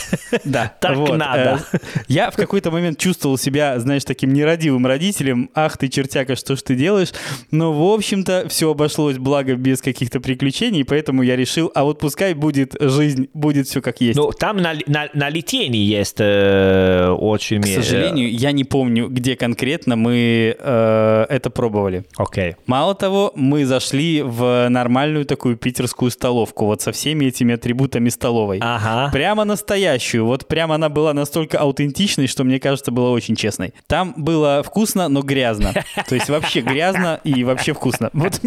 [0.44, 0.72] да.
[0.80, 1.60] Так надо.
[1.72, 5.37] Э, Я в какой-то момент чувствовал себя, знаешь, таким нерадивым родителем.
[5.54, 7.12] Ах ты, чертяка, что ж ты делаешь?
[7.50, 12.34] Но, в общем-то, все обошлось, благо, без каких-то приключений, поэтому я решил, а вот пускай
[12.34, 14.18] будет жизнь, будет все как есть.
[14.18, 17.62] Ну, там на, на, на Литейне есть э, очень...
[17.62, 22.04] К сожалению, я не помню, где конкретно мы э, это пробовали.
[22.16, 22.56] Окей.
[22.66, 28.58] Мало того, мы зашли в нормальную такую питерскую столовку, вот со всеми этими атрибутами столовой.
[28.60, 29.10] Ага.
[29.12, 30.26] Прямо настоящую.
[30.26, 33.74] Вот прямо она была настолько аутентичной, что мне кажется, была очень честной.
[33.86, 35.74] Там было вкусно, но грязно.
[36.08, 38.10] То есть вообще грязно и вообще вкусно.
[38.12, 38.40] Вот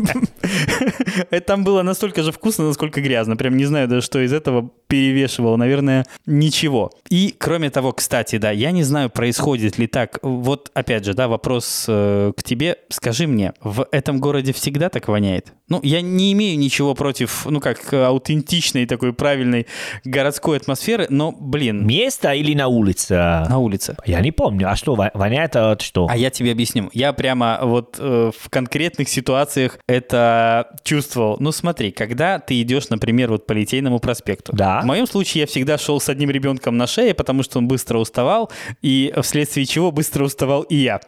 [1.29, 3.37] это там было настолько же вкусно, насколько грязно.
[3.37, 5.55] Прям не знаю даже, что из этого перевешивало.
[5.55, 6.91] Наверное, ничего.
[7.09, 10.19] И кроме того, кстати, да, я не знаю, происходит ли так.
[10.21, 12.77] Вот опять же, да, вопрос э, к тебе.
[12.89, 15.53] Скажи мне, в этом городе всегда так воняет?
[15.71, 19.67] Ну, я не имею ничего против, ну как, аутентичной такой правильной
[20.03, 23.13] городской атмосферы, но, блин, Место или на улице?
[23.15, 23.95] на улице.
[24.05, 24.69] Я не помню.
[24.69, 26.07] А что, во- воняет от что?
[26.09, 26.89] А я тебе объясню.
[26.93, 31.37] Я прямо вот э, в конкретных ситуациях это чувствовал.
[31.39, 34.51] Ну смотри, когда ты идешь, например, вот по Литейному проспекту.
[34.53, 34.81] Да.
[34.81, 37.97] В моем случае я всегда шел с одним ребенком на шее, потому что он быстро
[37.97, 40.99] уставал, и вследствие чего быстро уставал и я.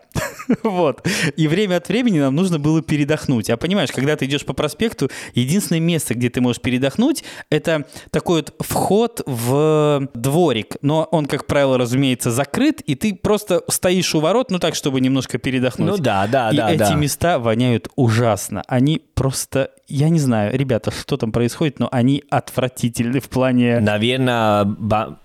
[0.64, 1.08] Вот.
[1.36, 3.50] И время от времени нам нужно было передохнуть.
[3.50, 8.42] А понимаешь, когда ты идешь по проспекту, единственное место, где ты можешь передохнуть, это такой
[8.42, 10.78] вот вход в дворик.
[10.82, 15.02] Но он, как правило, разумеется, закрыт, и ты просто стоишь у ворот, ну так, чтобы
[15.02, 15.90] немножко передохнуть.
[15.90, 16.96] Ну да, да, и да, эти да.
[16.96, 18.64] места воняют ужасно.
[18.68, 19.72] Они просто...
[19.88, 23.80] Я не знаю, ребята, что там происходит, но они отвратительны в плане...
[23.80, 24.66] Наверное,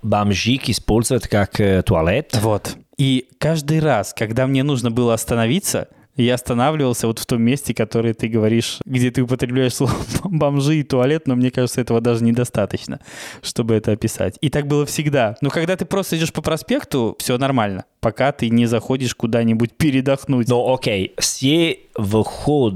[0.03, 2.37] бомжик используют как э, туалет.
[2.41, 2.77] Вот.
[2.99, 8.13] И каждый раз, когда мне нужно было остановиться, я останавливался вот в том месте, которое
[8.13, 12.99] ты говоришь, где ты употребляешь слово бомжи и туалет, но мне кажется, этого даже недостаточно,
[13.41, 14.37] чтобы это описать.
[14.41, 15.37] И так было всегда.
[15.41, 20.49] Но когда ты просто идешь по проспекту, все нормально, пока ты не заходишь куда-нибудь передохнуть.
[20.49, 22.75] Ну окей, все вход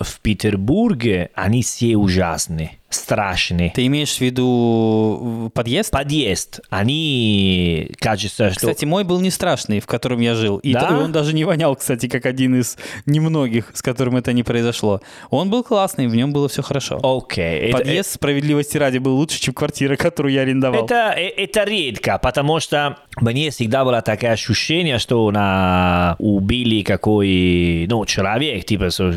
[0.00, 3.70] в Петербурге, они все ужасные, страшные.
[3.70, 5.90] Ты имеешь в виду подъезд?
[5.92, 8.58] Подъезд, они, кажется, что...
[8.60, 10.58] Кстати, мой был не страшный, в котором я жил.
[10.58, 10.88] И Да?
[10.90, 12.76] и он даже не вонял, кстати, как один из
[13.06, 15.00] немногих, с которым это не произошло.
[15.30, 16.98] Он был классный, в нем было все хорошо.
[17.02, 20.84] Окей, это- Подъезд, справедливости ради, был лучше, чем квартира, которую я арендовал.
[20.84, 28.04] Это, это редко, потому что мне всегда было такое ощущение, что на убили какой, ну,
[28.04, 29.12] человек, типа, что,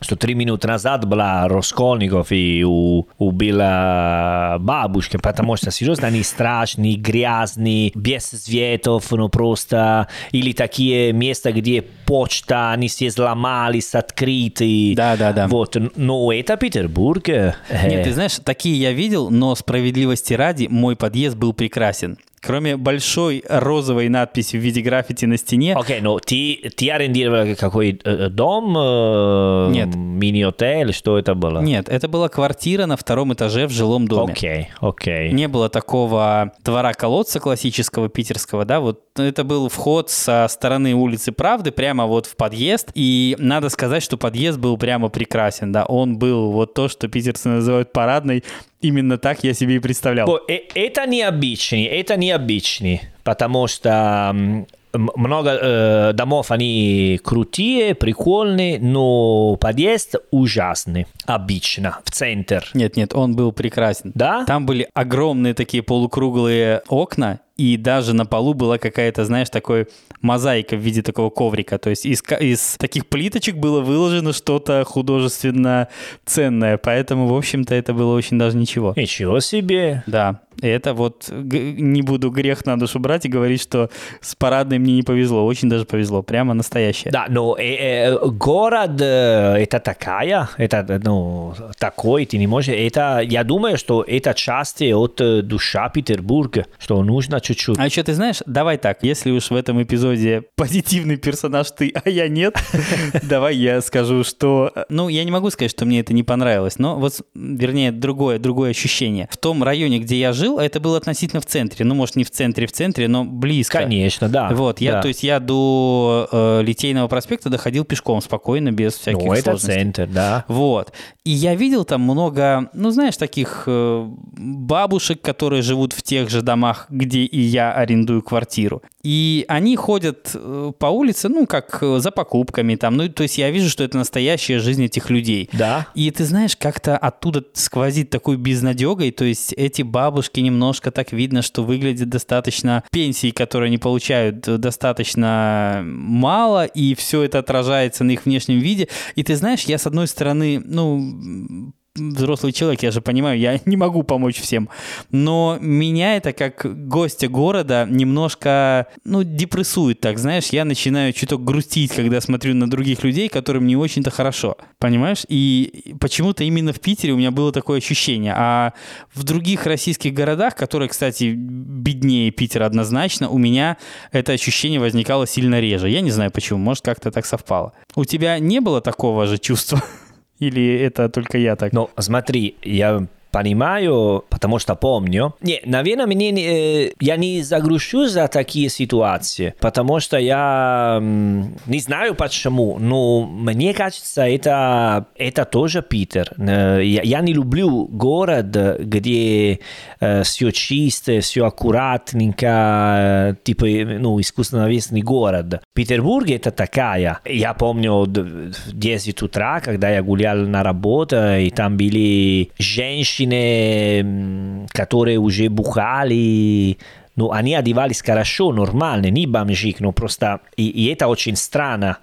[0.00, 6.96] что три минуты назад была Роскольников и у- убила бабушка, потому что, серьезно, они страшные,
[6.96, 14.94] грязные, без цветов, ну, просто, или такие места, где почта, они все сломались, открыты.
[14.96, 15.48] Да, да, да.
[15.48, 17.28] Вот, но это Петербург.
[17.28, 22.18] Нет, ты знаешь, такие я видел, но справедливости ради, мой подъезд был прекрасен.
[22.48, 28.00] Кроме большой розовой надписи в виде граффити на стене, Окей, ну ты, ты арендировал какой
[28.02, 28.74] э, дом?
[28.74, 29.94] э, Нет.
[29.94, 30.94] Мини-отель?
[30.94, 31.60] Что это было?
[31.60, 34.32] нет, это была квартира на втором этаже в жилом доме.
[34.32, 35.30] Окей, окей.
[35.30, 41.70] Не было такого двора-колодца классического питерского, да, вот это был вход со стороны улицы Правды
[41.70, 46.52] прямо вот в подъезд, и надо сказать, что подъезд был прямо прекрасен, да, он был
[46.52, 48.42] вот то, что питерцы называют парадной,
[48.80, 50.40] именно так я себе и представлял.
[50.48, 60.16] Э, Это необычный, это необычный, потому что много э, домов, они крутые, прикольные, но подъезд
[60.30, 62.68] ужасный, обычно, в центр.
[62.74, 64.12] Нет, нет, он был прекрасен.
[64.14, 64.44] Да?
[64.46, 69.88] Там были огромные такие полукруглые окна, и даже на полу была какая-то, знаешь, такой
[70.20, 71.78] мозаика в виде такого коврика.
[71.78, 75.88] То есть из, из таких плиточек было выложено что-то художественно
[76.24, 76.78] ценное.
[76.78, 78.92] Поэтому, в общем-то, это было очень даже ничего.
[78.96, 80.02] Ничего себе.
[80.06, 80.40] Да.
[80.60, 85.02] Это вот не буду грех на душу брать и говорить, что с парадной мне не
[85.02, 85.46] повезло.
[85.46, 86.22] Очень даже повезло.
[86.22, 87.12] Прямо настоящее.
[87.12, 92.74] Да, но э, э, город э, это такая, это ну, такой, ты не можешь.
[92.74, 97.78] Это, я думаю, что это часть от э, душа Петербурга, что нужно чуть-чуть.
[97.78, 100.07] А еще ты знаешь, давай так, если уж в этом эпизоде
[100.56, 102.56] позитивный персонаж ты, а я нет,
[103.22, 104.72] давай я скажу, что...
[104.88, 108.70] Ну, я не могу сказать, что мне это не понравилось, но вот, вернее, другое, другое
[108.70, 109.28] ощущение.
[109.30, 111.84] В том районе, где я жил, это было относительно в центре.
[111.84, 113.78] Ну, может, не в центре, в центре, но близко.
[113.78, 114.50] Конечно, да.
[114.50, 115.02] Вот, я, да.
[115.02, 119.74] то есть я до э, Литейного проспекта доходил пешком спокойно, без всяких Ну, это сложностей.
[119.74, 120.44] центр, да.
[120.48, 120.92] Вот.
[121.24, 126.42] И я видел там много, ну, знаешь, таких э, бабушек, которые живут в тех же
[126.42, 128.82] домах, где и я арендую квартиру.
[129.02, 132.96] И они ходят э, по улице, ну, как э, за покупками там.
[132.96, 135.48] Ну, то есть я вижу, что это настоящая жизнь этих людей.
[135.52, 135.86] Да.
[135.94, 141.42] И ты знаешь, как-то оттуда сквозит такой безнадегой, то есть эти бабушки немножко так видно,
[141.42, 148.12] что выглядят достаточно, пенсии, которые они получают, э, достаточно мало, и все это отражается на
[148.12, 148.88] их внешнем виде.
[149.14, 153.76] И ты знаешь, я с одной стороны, ну, взрослый человек, я же понимаю, я не
[153.76, 154.68] могу помочь всем.
[155.10, 161.92] Но меня это как гостя города немножко, ну, депрессует, так, знаешь, я начинаю чуток грустить,
[161.92, 165.24] когда смотрю на других людей, которым не очень-то хорошо, понимаешь?
[165.28, 168.34] И почему-то именно в Питере у меня было такое ощущение.
[168.36, 168.72] А
[169.14, 173.76] в других российских городах, которые, кстати, беднее Питера однозначно, у меня
[174.12, 175.88] это ощущение возникало сильно реже.
[175.88, 177.72] Я не знаю почему, может, как-то так совпало.
[177.94, 179.82] У тебя не было такого же чувства?
[180.38, 181.72] Или это только я так?
[181.72, 185.34] Но смотри, я понимаю, потому что помню.
[185.40, 192.14] Не, наверное, мне, э, я не загрущу за такие ситуации, потому что я не знаю
[192.14, 196.32] почему, но мне кажется, это, это тоже Питер.
[196.38, 198.46] Э, Я, я не люблю город,
[198.80, 199.58] где
[200.00, 203.66] э, все чисто, все аккуратненько, типа,
[203.98, 204.68] ну, искусственно
[205.02, 205.62] город.
[205.74, 207.20] Петербург это такая.
[207.24, 213.17] Я помню д- в 10 утра, когда я гулял на работу, и там были женщины,
[213.24, 216.78] м, которые уже бухали,
[217.16, 220.40] ну, они одевались хорошо, нормально, не бомжик, но просто...
[220.56, 221.98] И, и это очень странно,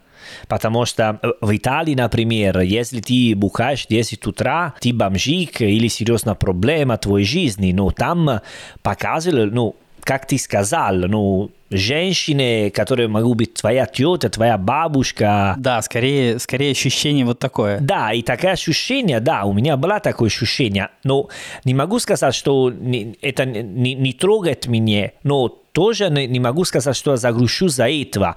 [0.47, 6.36] Потому что в Италии, например, если ты бухаешь в 10 утра, ты бомжик или серьезная
[6.36, 8.41] проблема твоей жизни, но там
[8.82, 15.55] показывали, ну, как ты сказал, ну, женщины, которые могут быть твоя тетя, твоя бабушка.
[15.57, 17.80] Да, скорее, скорее ощущение вот такое.
[17.80, 21.30] Да, и такое ощущение, да, у меня было такое ощущение, но
[21.63, 26.64] не могу сказать, что не- это не, не трогает меня, но тоже не, не могу
[26.64, 28.36] сказать, что я загрущу за этого.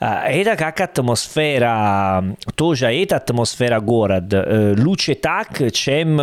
[0.00, 4.44] Это как атмосфера, тоже это атмосфера города.
[4.46, 6.20] Э, Лучше так, чем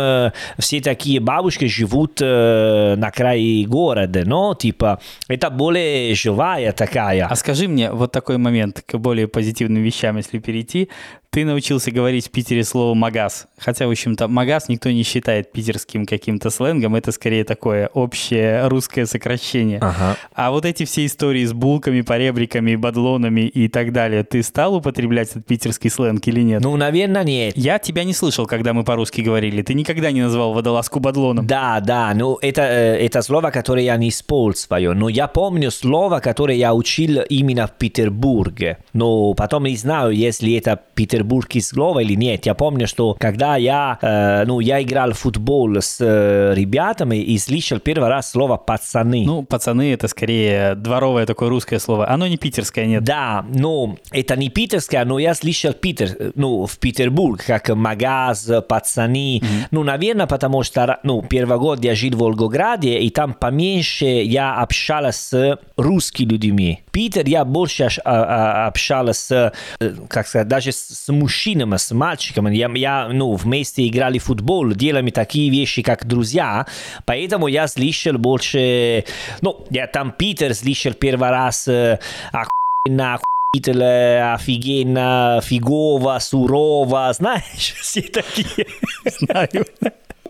[0.58, 7.26] все такие бабушки живут на крае города, но типа это более живая такая.
[7.26, 10.90] А скажи мне, вот такой момент к более позитивным вещам, если перейти.
[11.30, 13.46] Ты научился говорить в Питере слово «магаз».
[13.56, 16.96] Хотя, в общем-то, «магаз» никто не считает питерским каким-то сленгом.
[16.96, 19.78] Это скорее такое общее русское сокращение.
[19.78, 20.16] Ага.
[20.34, 25.30] А вот эти все истории с булками, поребриками, бадлонами и так далее, ты стал употреблять
[25.30, 26.62] этот питерский сленг или нет?
[26.62, 27.56] Ну, наверное, нет.
[27.56, 29.62] Я тебя не слышал, когда мы по-русски говорили.
[29.62, 31.46] Ты никогда не назвал водолазку бадлоном.
[31.46, 36.20] Да, да, ну это, э, это слово, которое я не использую, но я помню слово,
[36.20, 38.78] которое я учил именно в Петербурге.
[38.92, 42.46] Но потом не знаю, если это петербургское слово или нет.
[42.46, 47.38] Я помню, что когда я, э, ну, я играл в футбол с э, ребятами и
[47.38, 49.24] слышал первый раз слово «пацаны».
[49.24, 50.39] Ну, пацаны, это скорее
[50.76, 52.08] дворовое такое русское слово.
[52.08, 53.04] Оно не питерское, нет.
[53.04, 59.42] Да, но это не питерское, но я слышал Питер, ну, в Петербург, как магаз, пацаны.
[59.70, 64.54] Ну, наверное, потому что, ну, первый год я жил в Волгограде, и там поменьше я
[64.54, 66.82] общался с русскими людьми.
[66.92, 72.54] Питер я больше а- а- общался с, э, как сказать, даже с мужчинами, с мальчиками.
[72.56, 76.66] Я, я, ну, вместе играли в футбол, делали такие вещи, как друзья,
[77.04, 79.04] поэтому я слышал больше,
[79.40, 81.98] ну, я там Питер слышал первый раз э,
[82.32, 83.18] охуенно,
[83.52, 88.66] охуительно, офигенно, фигово, сурово, знаешь, все такие.
[89.04, 89.66] Знаю.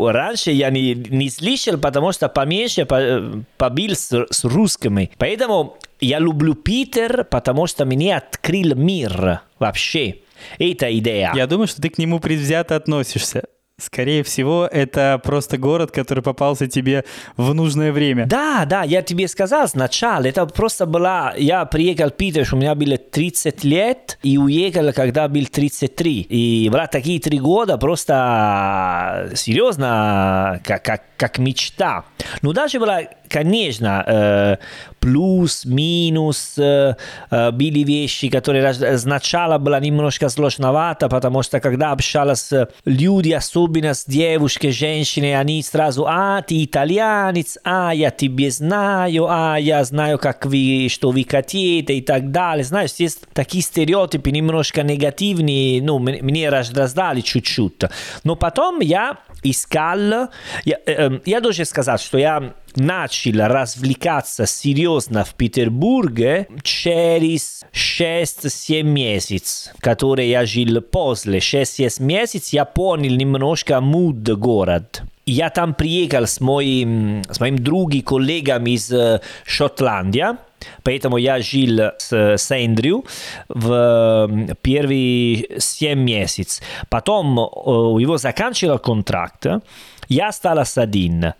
[0.08, 5.10] Раньше я не, не слышал, потому что поменьше по- побил с, с русскими.
[5.18, 10.16] Поэтому я люблю Питер, потому что мне открыл мир вообще.
[10.58, 11.32] Это идея.
[11.34, 13.44] Я думаю, что ты к нему предвзято относишься.
[13.80, 17.04] Скорее всего, это просто город, который попался тебе
[17.36, 18.26] в нужное время.
[18.26, 21.34] Да, да, я тебе сказал сначала, это просто была...
[21.36, 26.26] Я приехал в Питер, у меня было 30 лет, и уехал, когда был 33.
[26.28, 32.04] И была такие три года просто серьезно, как, как, как мечта.
[32.42, 33.00] Но даже была,
[33.30, 34.56] конечно, э,
[34.98, 36.94] плюс, минус, э,
[37.30, 42.52] э, вещи, которые сначала было немножко сложновато, потому что когда общалась
[42.84, 49.56] люди, особенно с девушкой, женщиной, они сразу, а, ты итальянец, а, я тебе знаю, а,
[49.56, 52.64] я знаю, как вы, что вы хотите и так далее.
[52.64, 57.82] Знаешь, есть такие стереотипы немножко негативные, ну, мне раздражали чуть-чуть.
[58.24, 60.28] Но потом я искал,
[60.64, 69.72] я, э, я должен сказать, что я начал развлекаться серьезно в Петербурге через 6-7 месяцев,
[69.80, 75.02] которые я жил после 6-7 месяцев, я понял немножко муд город.
[75.26, 78.92] Я там приехал с моим, с моим другом, коллегами из
[79.44, 80.26] Шотландии,
[80.82, 83.04] Поэтому я жил с, с Эндрю
[83.48, 86.64] в первые 7 месяцев.
[86.88, 89.46] Потом у него заканчивал контракт,
[90.08, 91.34] я стал один.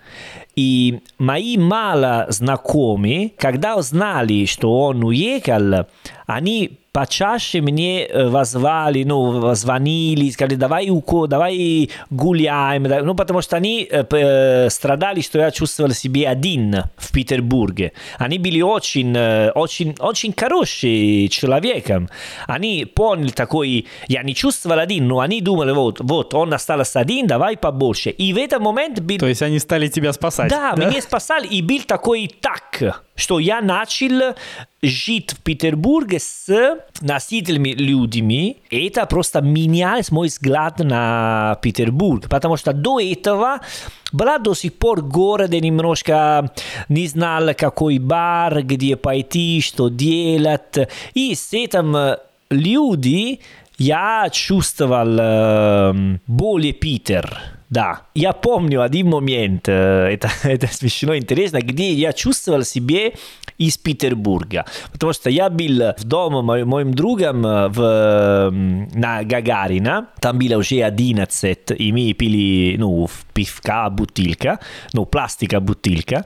[0.55, 5.87] И мои мало знакомые, когда узнали, что он уехал,
[6.27, 13.89] они почаще мне позвали, ну, звонили, сказали, давай, уко, давай гуляем, ну, потому что они
[13.91, 17.93] э, страдали, что я чувствовал себя один в Петербурге.
[18.19, 19.17] Они были очень,
[19.55, 22.09] очень, очень хорошие человеком.
[22.47, 27.27] Они поняли такой, я не чувствовал один, но они думали, вот, вот, он остался один,
[27.27, 28.11] давай побольше.
[28.11, 29.19] И в этот момент был...
[29.19, 30.51] То есть они стали тебя спасать?
[30.51, 30.87] Да, да?
[30.87, 34.35] меня спасали, и был такой так, что я начал
[34.83, 38.59] жить в Петербурге с носителями людьми.
[38.71, 42.29] И это просто менялось мой взгляд на Петербург.
[42.29, 43.61] Потому что до этого
[44.13, 46.51] была до сих пор город немножко
[46.89, 50.89] не знал, какой бар, где пойти, что делать.
[51.15, 52.17] И с этим
[52.51, 53.41] люди
[53.79, 57.60] я чувствовал э, более Питер.
[57.71, 63.13] Да, я помню один момент, это, это смешно интересно, где я чувствовал себе
[63.59, 64.65] из Петербурга.
[64.93, 70.83] Потому что я был в доме мо- моим другом в, на Гагарина, там было уже
[70.83, 74.59] 11, и мы пили ну, пивка бутылка,
[74.93, 76.25] ну, пластика бутылка,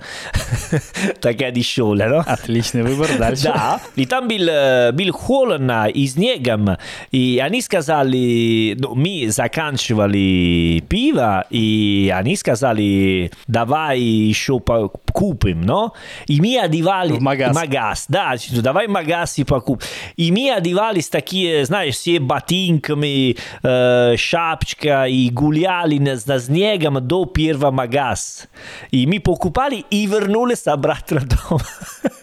[1.20, 2.22] такая дешевая, no?
[2.26, 3.44] Отличный выбор, дальше.
[3.44, 6.78] Да, и там был, был холодно и снегом,
[7.10, 15.94] и они сказали, ну, мы заканчивали пиво, и они сказали, давай еще купим, но?
[16.26, 17.12] И мы одевали...
[17.12, 17.54] В магаз.
[17.54, 19.82] Магаз, да, давай магаз и покуп.
[20.16, 27.24] И мы одевались такие, знаешь, все ботинками, э, шапочка, и гуляли на, на снегом до
[27.26, 28.48] первого магаз.
[28.90, 31.64] И мы покупали и вернулись обратно дома.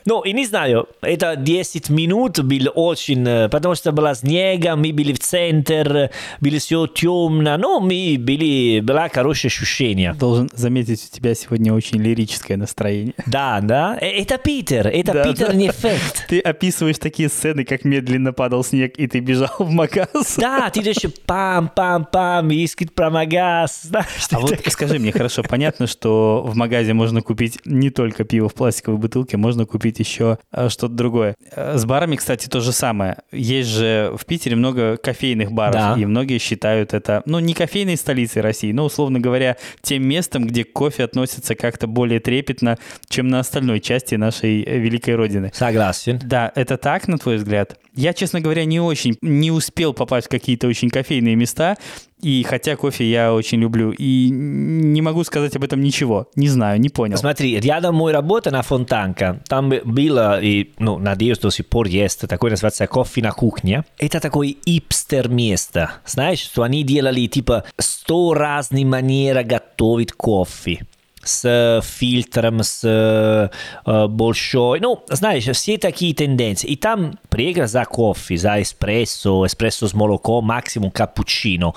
[0.06, 5.14] ну, и не знаю, это 10 минут было очень, потому что было снега, мы были
[5.14, 10.14] в центр, было все темно, но мы были, была хорошее ощущение.
[10.14, 13.14] Должен заметить, у тебя сегодня очень лирическое настроение.
[13.26, 15.68] Да, да, это Питер, это да, Питер да.
[15.68, 16.26] эффект.
[16.28, 20.36] Ты описываешь такие сцены, как медленно падал снег, и ты бежал в магаз.
[20.38, 23.82] Да, ты еще пам-пам-пам, искать про магаз.
[23.84, 24.72] Знаешь, а вот так...
[24.72, 29.38] скажи мне, хорошо, понятно, что в магазе можно купить не только пиво в пластиковой бутылке,
[29.38, 31.36] можно купить еще э, что-то другое.
[31.56, 33.18] Э, с барами, кстати, то же самое.
[33.32, 35.96] Есть же в Питере много кофейных баров, да.
[35.98, 40.64] и многие считают это, ну, не кофейной столицей России, но, условно говоря, тем местом, где
[40.64, 42.78] кофе относится как-то более трепетно,
[43.10, 45.52] чем на остальной части нашей великой родины.
[45.54, 46.20] Согласен.
[46.24, 47.78] Да, это так, на твой взгляд?
[47.94, 51.78] Я, честно говоря, не очень, не успел попасть в какие-то очень кофейные места,
[52.22, 56.80] и хотя кофе я очень люблю, и не могу сказать об этом ничего, не знаю,
[56.80, 57.18] не понял.
[57.18, 62.28] Смотри, рядом мой работа на Фонтанка, там было, и, ну, надеюсь, до сих пор есть,
[62.28, 63.84] такое называется кофе на кухне.
[63.98, 70.86] Это такое ипстер место, знаешь, что они делали типа 100 разных манер готовить кофе
[71.24, 74.80] с фильтром, с э, большой.
[74.80, 76.68] Ну, знаешь, все такие тенденции.
[76.68, 81.74] И там приехал за кофе, за эспрессо, эспрессо с молоком, максимум капучино.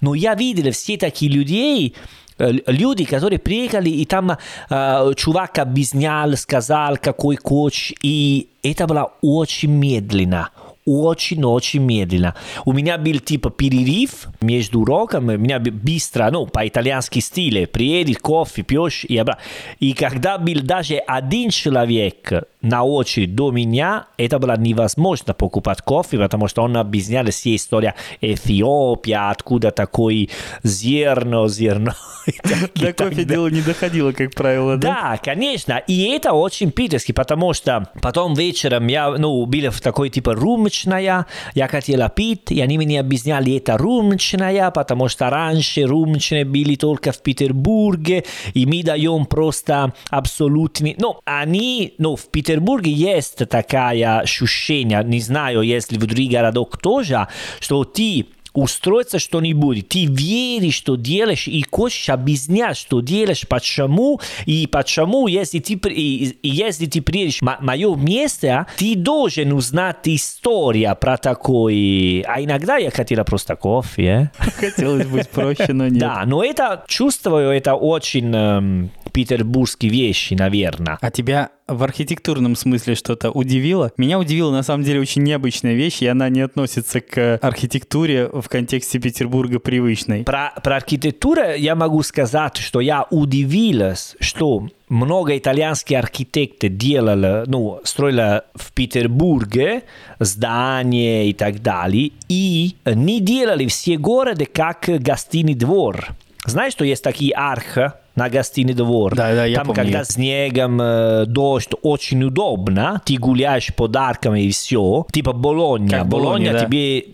[0.00, 1.94] Но я видел все такие людей,
[2.38, 4.36] люди, которые приехали, и там
[4.70, 10.50] э, чувак объяснял, сказал, какой коч, и это было очень медленно,
[10.84, 12.34] очень-очень медленно.
[12.64, 18.62] У меня был типа перерыв между уроками, у меня быстро, ну, по-итальянски стиле, приедешь, кофе,
[18.62, 19.42] пьешь и обратно.
[19.78, 22.32] И когда был даже один человек
[22.62, 27.94] на очередь до меня, это было невозможно покупать кофе, потому что он объяснял все история
[28.20, 30.30] Эфиопия, откуда такой
[30.62, 31.92] зерно, зерно.
[32.76, 34.88] До кофе дело не доходило, как правило, да?
[34.88, 35.82] Да, конечно.
[35.88, 41.26] И это очень питерский, потому что потом вечером я, ну, был в такой типа румочная,
[41.54, 47.10] я хотела пить, и они мне объясняли, это румочная, потому что раньше румочные были только
[47.10, 50.94] в Петербурге, и мы даем просто абсолютный...
[50.98, 52.51] Ну, они, ну, в Петербурге
[52.84, 57.28] есть такая ощущение, не знаю, если в других городах тоже,
[57.60, 64.66] что ты устроиться что-нибудь, ты веришь, что делаешь, и хочешь объяснять, что делаешь, почему, и
[64.66, 70.96] почему, если ты, и, и если ты приедешь в мое место, ты должен узнать историю
[71.00, 72.24] про такой...
[72.26, 74.30] А иногда я хотела просто кофе.
[74.58, 76.02] Хотелось быть проще, но нет.
[76.02, 80.98] Да, но это, чувствую, это очень эм, петербургские вещи, наверное.
[81.00, 83.92] А тебя в архитектурном смысле что-то удивило?
[83.96, 88.48] Меня удивила на самом деле очень необычная вещь, и она не относится к архитектуре в
[88.48, 90.24] контексте Петербурга привычной.
[90.24, 97.80] Про, про архитектуру я могу сказать, что я удивилась, что много итальянских архитекторов делали, ну,
[97.84, 99.84] строили в Петербурге
[100.18, 106.08] здания и так далее, и не делали все города как гостиный двор.
[106.44, 109.14] Знаешь, что есть такие архи, на гостиный двор.
[109.14, 109.82] Да, да, я Там, помню.
[109.82, 113.00] когда снегом, э, дождь, очень удобно.
[113.04, 115.06] Ты гуляешь подарками и все.
[115.12, 116.00] Типа Болонья.
[116.00, 116.66] Как Болонья Болонья, да.
[116.66, 117.04] тебе...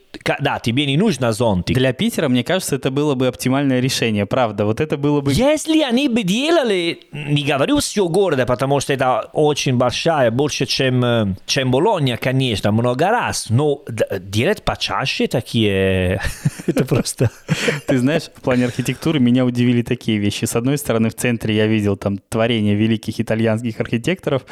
[0.41, 1.77] Да, тебе не нужно зонтик.
[1.77, 4.65] Для Питера, мне кажется, это было бы оптимальное решение, правда.
[4.65, 5.33] Вот это было бы...
[5.33, 11.05] Если они бы делали, не говорю все города, потому что это очень большая, больше, чем,
[11.05, 13.85] э, чем Болонья, конечно, много раз, но
[14.19, 16.21] делать почаще такие,
[16.67, 17.31] это просто...
[17.87, 20.45] Ты знаешь, в плане архитектуры меня удивили такие вещи.
[20.45, 24.43] С одной стороны, в центре я видел там творение великих итальянских архитекторов.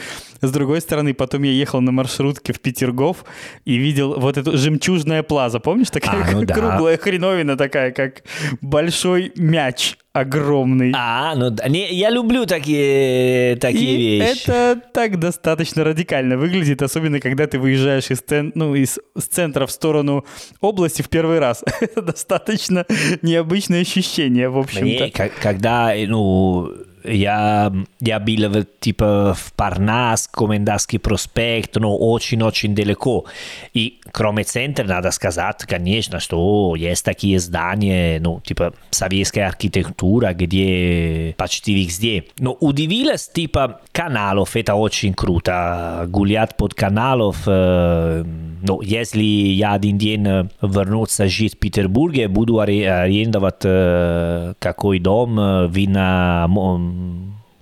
[0.40, 3.24] С другой стороны, потом я ехал на маршрутке в Петергоф
[3.64, 5.60] и видел вот эту жемчужная плаза.
[5.60, 6.54] Помнишь, такая А, ну да.
[6.54, 8.22] круглая хреновина такая, как
[8.60, 10.92] большой мяч огромный.
[10.94, 14.42] А, ну не, я люблю такие, такие И вещи.
[14.44, 19.66] это так достаточно радикально выглядит, особенно когда ты выезжаешь из, цен- ну, из с центра
[19.66, 20.24] в сторону
[20.60, 21.62] области в первый раз.
[21.80, 22.84] Это достаточно
[23.22, 24.84] необычное ощущение, в общем-то.
[24.84, 25.10] Мне,
[25.42, 26.70] когда, ну,
[27.08, 33.26] я, я был в, типа в Парнас, Комендантский проспект, ну, очень-очень далеко.
[33.74, 41.34] И кроме центра, надо сказать, конечно, что есть такие здания, ну, типа советская архитектура, где
[41.36, 42.24] почти везде.
[42.38, 46.06] Но удивилась, типа, каналов, это очень круто.
[46.08, 48.24] Гулять под каналов, э,
[48.62, 54.98] ну, если я один день э, вернуться жить в Петербурге, буду аре- арендовать э, какой
[54.98, 56.46] дом э, вина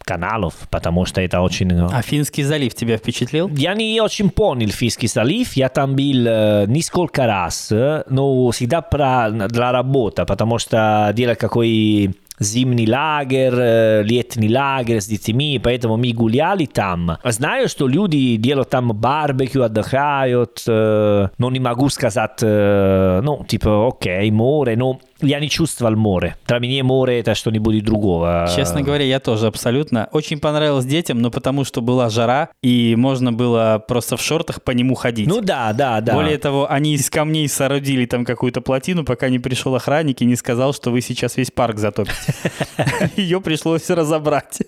[0.04, 1.72] каналов, потому что это очень...
[1.72, 3.48] э, А Финский залив тебя впечатлил?
[3.56, 8.82] я не очень понял Финский залив, я там был э, несколько раз, э, но всегда
[8.82, 15.96] про, для работы, потому что делать какой зимний лагерь, э, летний лагерь с детьми, поэтому
[15.96, 17.16] мы гуляли там.
[17.24, 23.88] Знаю, что люди делают там барбекю, отдыхают, э, но не могу сказать, э, ну, типа,
[23.88, 26.36] окей, море, но я не чувствовал море.
[26.46, 28.48] Для меня море это что-нибудь другого.
[28.54, 30.08] Честно говоря, я тоже абсолютно.
[30.12, 34.70] Очень понравилось детям, но потому что была жара, и можно было просто в шортах по
[34.70, 35.26] нему ходить.
[35.26, 36.14] Ну да, да, да.
[36.14, 40.36] Более того, они из камней соорудили там какую-то плотину, пока не пришел охранник и не
[40.36, 42.34] сказал, что вы сейчас весь парк затопите.
[43.16, 44.60] Ее пришлось разобрать.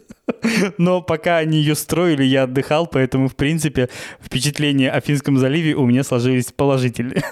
[0.78, 3.88] Но пока они ее строили, я отдыхал, поэтому, в принципе,
[4.20, 7.22] впечатления о Финском заливе у меня сложились положительные.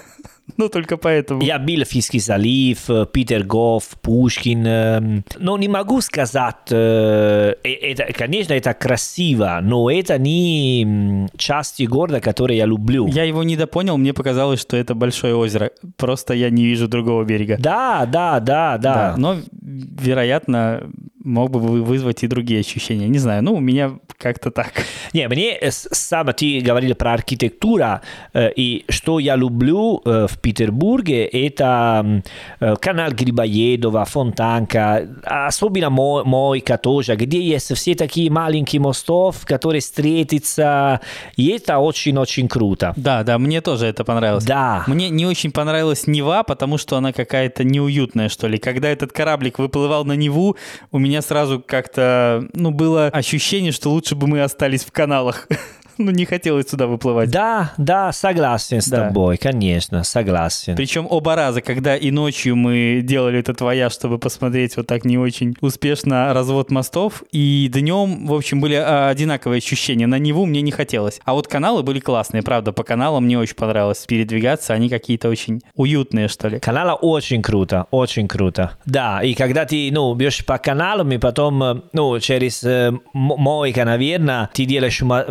[0.57, 1.41] Ну, только поэтому.
[1.41, 4.65] Я был в Финский залив, э, Петергоф, Пушкин.
[4.67, 11.29] эм, Но не могу сказать, э, э, это, конечно, это красиво, но это не м,
[11.37, 13.07] части города, которые я люблю.
[13.07, 15.71] Я его недопонял, мне показалось, что это большое озеро.
[15.97, 17.57] Просто я не вижу другого берега.
[17.59, 18.93] Да, да, да, да.
[18.93, 20.83] Да, но, вероятно,
[21.25, 23.07] мог бы вы- вызвать и другие ощущения.
[23.09, 24.71] Не знаю, ну, у меня как-то так.
[25.13, 27.99] Не, мне э, с- сам ты говорил про архитектуру,
[28.33, 32.21] э, и что я люблю э, в Петербурге, это
[32.59, 39.81] э, канал Грибоедова, Фонтанка, особенно мо- Мойка тоже, где есть все такие маленькие мостов, которые
[39.81, 41.01] встретятся,
[41.35, 42.93] и это очень-очень круто.
[42.95, 44.45] Да, да, мне тоже это понравилось.
[44.45, 44.83] Да.
[44.87, 48.57] Мне не очень понравилась Нева, потому что она какая-то неуютная, что ли.
[48.57, 50.55] Когда этот кораблик выплывал на Неву,
[50.91, 55.47] у меня сразу как-то, ну, было ощущение, что лучше бы мы остались в каналах.
[55.97, 57.29] ну, не хотелось туда выплывать.
[57.31, 59.07] Да, да, согласен с Да.
[59.07, 60.75] тобой, конечно, согласен.
[60.75, 65.17] Причем оба раза, когда и ночью мы делали этот вояж, чтобы посмотреть вот так не
[65.17, 70.07] очень успешно развод мостов, и днем, в общем, были а, одинаковые ощущения.
[70.07, 71.19] На Неву мне не хотелось.
[71.25, 75.61] А вот каналы были классные, правда, по каналам мне очень понравилось передвигаться, они какие-то очень
[75.75, 76.59] уютные, что ли.
[76.59, 78.71] Канала очень круто, очень круто.
[78.85, 83.85] Да, и когда ты, ну, бьешь по каналам, и потом, э, ну, через э, мойка,
[83.85, 85.25] наверное, ты делаешь мо-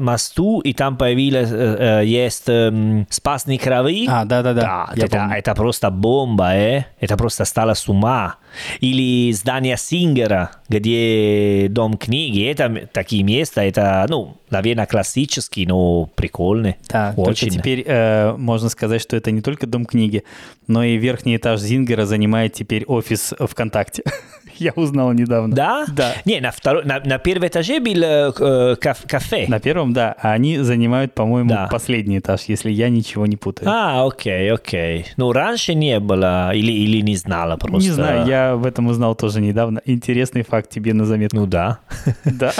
[0.60, 4.06] и там появилось, э, э, есть эм, спасные крови.
[4.08, 5.36] А, да-да-да, Да, я это, помню.
[5.36, 6.84] это просто бомба, э?
[7.00, 8.36] Это просто стало с ума.
[8.80, 12.44] Или здание Сингера, где дом книги.
[12.48, 16.76] Это такие места, это, ну, наверное, классические, но прикольные.
[16.88, 17.48] Да, очень.
[17.48, 20.24] только теперь э, можно сказать, что это не только дом книги,
[20.66, 24.02] но и верхний этаж Зингера занимает теперь офис ВКонтакте.
[24.56, 25.52] Я узнал недавно.
[25.54, 25.84] Да?
[25.88, 26.12] Да.
[26.24, 29.46] Не, на, второй, на, на первом этаже был э, э, каф- кафе.
[29.48, 31.68] На первом, да, а они занимают, по-моему, Да.
[31.72, 33.68] последний этаж, если я ничего не путаю.
[33.68, 35.06] А, окей, окей.
[35.16, 37.88] Ну, раньше не было, или, или не знала просто.
[37.88, 39.80] Не знаю, я об этом узнал тоже недавно.
[39.84, 41.36] Интересный факт тебе на заметку.
[41.36, 41.78] Ну да.
[42.24, 42.52] Да.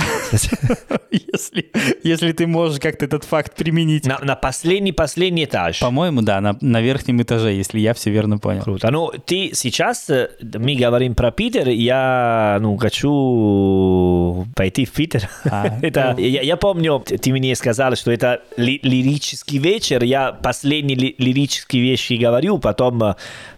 [1.11, 1.71] Если,
[2.03, 4.07] если ты можешь как-то этот факт применить.
[4.07, 5.79] На, на последний, последний этаж.
[5.81, 8.63] По-моему, да, на, на верхнем этаже, если я все верно понял.
[8.63, 8.91] Круто.
[8.91, 15.29] Ну, ты сейчас, э, мы говорим про Питер, я, ну, хочу пойти в Питер.
[15.45, 20.97] А, это, я, я помню, ты мне сказал, что это ли- лирический вечер, я последние
[20.99, 23.15] ли- лирические вещи говорю, потом э,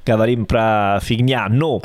[0.06, 1.82] говорим про фигня, но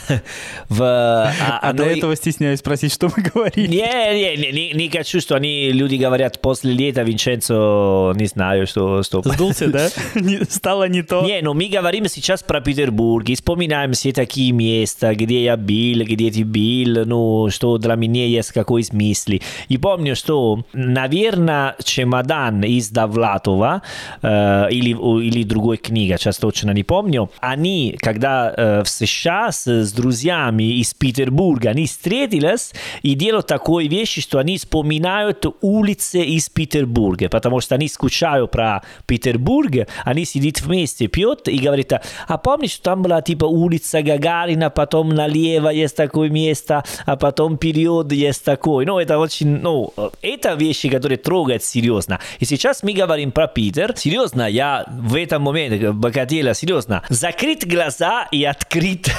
[0.68, 0.82] в...
[0.82, 3.68] а- А до этого стесняюсь спросить, что мы говорили.
[3.68, 9.02] Не, не, не, не, хочу, что они, люди говорят, после лета Винченцо, не знаю, что...
[9.02, 9.22] что...
[9.24, 9.88] Сдулся, да?
[10.50, 11.22] Стало не то.
[11.22, 16.04] Не, но мы говорим сейчас про Петербург, и вспоминаем все такие места, где я был,
[16.04, 19.32] где ты был, ну, что для меня есть какой смысл.
[19.68, 23.82] И помню, что, наверное, чемодан из Довлатова
[24.22, 24.90] э, или,
[25.22, 27.59] или другой книга, сейчас точно не помню, они,
[28.00, 34.20] когда э, в США с, с друзьями из Петербурга, они встретились и делают такой вещи,
[34.20, 41.06] что они вспоминают улицы из Петербурга, потому что они скучают про Петербург, они сидят вместе,
[41.06, 46.84] пьют и говорят, а помнишь, там была типа улица Гагарина, потом налево есть такое место,
[47.06, 48.86] а потом период есть такой.
[48.86, 49.92] Ну, это очень, ну,
[50.22, 52.20] это вещи, которые трогают серьезно.
[52.38, 53.94] И сейчас мы говорим про Питер.
[53.96, 59.10] Серьезно, я в этом моменте хотела, серьезно, закрыть глаза и открыть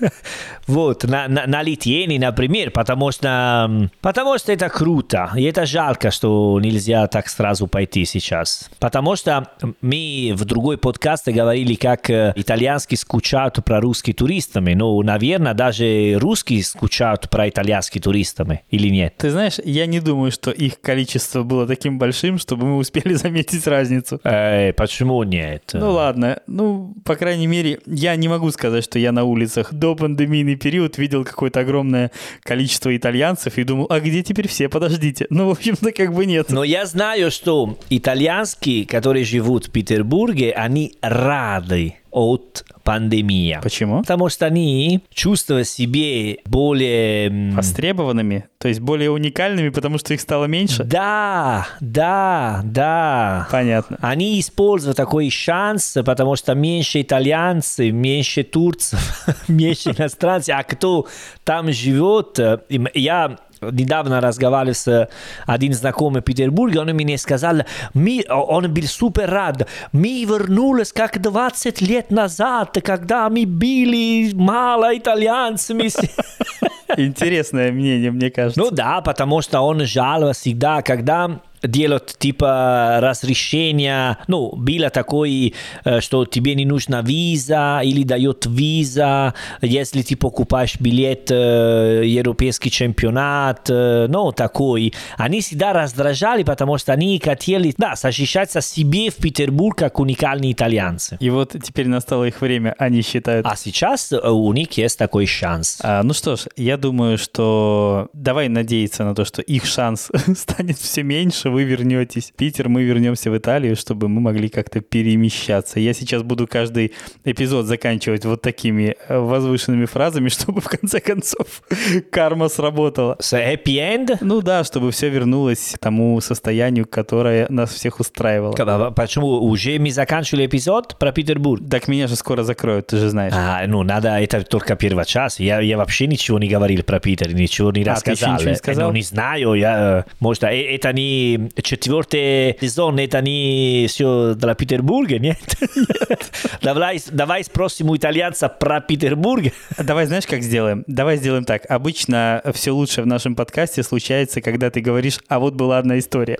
[0.66, 5.30] вот, на, на, на Литьене, например, потому что, потому что это круто.
[5.36, 8.70] И это жалко, что нельзя так сразу пойти сейчас.
[8.78, 9.48] Потому что
[9.80, 14.74] мы в другой подкасте говорили, как э, итальянские скучают про русских туристами.
[14.74, 18.62] Ну, наверное, даже русские скучают про итальянских туристами.
[18.70, 19.14] Или нет?
[19.18, 23.66] Ты знаешь, я не думаю, что их количество было таким большим, чтобы мы успели заметить
[23.66, 24.20] разницу.
[24.24, 25.70] Э, почему нет?
[25.72, 29.94] Ну ладно, ну, по крайней мере, я не могу сказать, что я на улицах до
[29.94, 32.10] пандемийный период видел какое-то огромное
[32.42, 35.26] количество итальянцев и думал, а где теперь все, подождите.
[35.30, 36.50] Ну, в общем-то, как бы нет.
[36.50, 43.58] Но я знаю, что итальянские, которые живут в Петербурге, они рады от пандемии.
[43.60, 44.02] Почему?
[44.02, 47.52] Потому что они чувствуют себе более...
[47.54, 50.84] Востребованными, то есть более уникальными, потому что их стало меньше?
[50.84, 53.48] Да, да, да.
[53.50, 53.98] Понятно.
[54.00, 60.54] Они используют такой шанс, потому что меньше итальянцев, меньше турцев, меньше иностранцев.
[60.56, 61.08] А кто
[61.42, 62.60] там живет, э,
[62.94, 63.38] я
[63.72, 65.08] недавно разговаривал с
[65.46, 67.62] один знакомый в Петербурге, он мне сказал,
[67.92, 74.96] мы, он был супер рад, мы вернулись как 20 лет назад, когда мы были мало
[74.96, 75.84] итальянцами.
[76.96, 78.60] Интересное мнение, мне кажется.
[78.60, 85.52] Ну да, потому что он жаловался всегда, когда делают типа разрешения, ну, было такое,
[86.00, 93.68] что тебе не нужна виза или дает виза, если ты покупаешь билет э, европейский чемпионат,
[93.70, 94.92] э, ну, такой.
[95.16, 101.16] Они всегда раздражали, потому что они хотели, да, защищаться себе в Петербург как уникальные итальянцы.
[101.20, 103.46] И вот теперь настало их время, они считают.
[103.46, 105.78] А сейчас э, у них есть такой шанс.
[105.82, 110.78] А, ну что ж, я думаю, что давай надеяться на то, что их шанс станет
[110.78, 115.80] все меньше, вы вернетесь в Питер, мы вернемся в Италию, чтобы мы могли как-то перемещаться.
[115.80, 116.92] Я сейчас буду каждый
[117.24, 121.62] эпизод заканчивать вот такими э, возвышенными фразами, чтобы в конце концов
[122.10, 123.16] карма сработала.
[123.20, 124.18] С happy end?
[124.20, 128.52] Ну да, чтобы все вернулось к тому состоянию, которое нас всех устраивало.
[128.52, 131.62] К- Почему уже мы заканчивали эпизод про Петербург?
[131.70, 133.32] Так меня же скоро закроют, ты же знаешь.
[133.36, 135.40] А, ну, надо, это только первый час.
[135.40, 138.54] Я, я вообще ничего не говорил про Питер, ничего не А, ты еще ничего не
[138.54, 138.88] Э, сказал?
[138.88, 145.18] Ну, не знаю, я, э, может, это не четвертый сезон это не все для Петербурга,
[145.18, 145.38] нет?
[146.62, 149.44] Давай, давай спросим у итальянца про Петербург.
[149.78, 150.84] Давай знаешь, как сделаем?
[150.86, 151.62] Давай сделаем так.
[151.68, 156.38] Обычно все лучше в нашем подкасте случается, когда ты говоришь, а вот была одна история.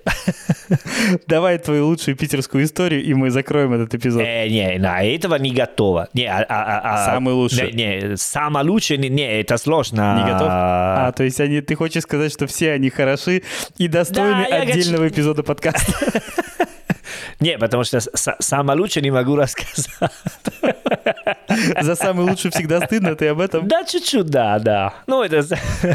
[1.27, 4.23] Давай твою лучшую питерскую историю, и мы закроем этот эпизод.
[4.23, 6.09] Э, не, на этого не готово.
[6.15, 7.73] Не, а, а, а, Самый лучший.
[7.73, 10.17] Не, не, самый лучший, не, не, это сложно.
[10.17, 10.49] Не готов?
[10.51, 13.43] А, то есть они, ты хочешь сказать, что все они хороши
[13.79, 14.65] и достойны Да, я
[14.95, 15.93] отдельного эпизода подкаста?
[17.41, 19.91] Не, потому что с- самое лучшее не могу рассказать.
[21.81, 23.69] За самый лучший всегда стыдно, ты об этом?
[23.69, 24.95] Да, чуть-чуть, да, да.
[25.07, 25.45] Ну, это...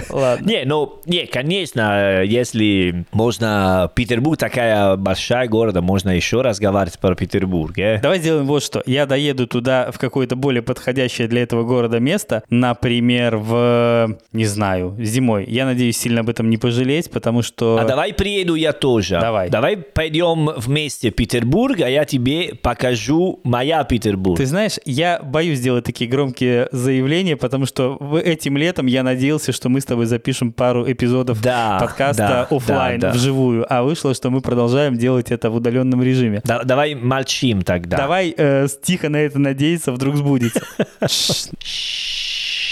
[0.10, 0.46] Ладно.
[0.46, 3.92] Не, ну, не, конечно, если можно...
[3.96, 8.00] Петербург такая большая города, можно еще разговаривать про Петербург, э?
[8.02, 8.84] Давай сделаем вот что.
[8.86, 14.96] Я доеду туда в какое-то более подходящее для этого города место, например, в, не знаю,
[15.00, 15.46] зимой.
[15.48, 17.78] Я надеюсь сильно об этом не пожалеть, потому что...
[17.80, 19.20] А давай приеду я тоже.
[19.20, 19.50] Давай.
[19.50, 24.38] Давай пойдем вместе в Петербург, а я тебе покажу моя Петербург.
[24.38, 29.70] Ты знаешь, я боюсь делать такие громкие заявления, потому что этим летом я надеялся, что
[29.70, 33.14] мы с тобой запишем пару эпизодов Да, подкаста да, оффлайн, да, да.
[33.14, 36.42] вживую, а вышло, что мы продолжаем делать это в удаленном режиме.
[36.44, 37.98] Да- давай молчим тогда.
[37.98, 40.62] Давай э, тихо на это надеяться, вдруг сбудется.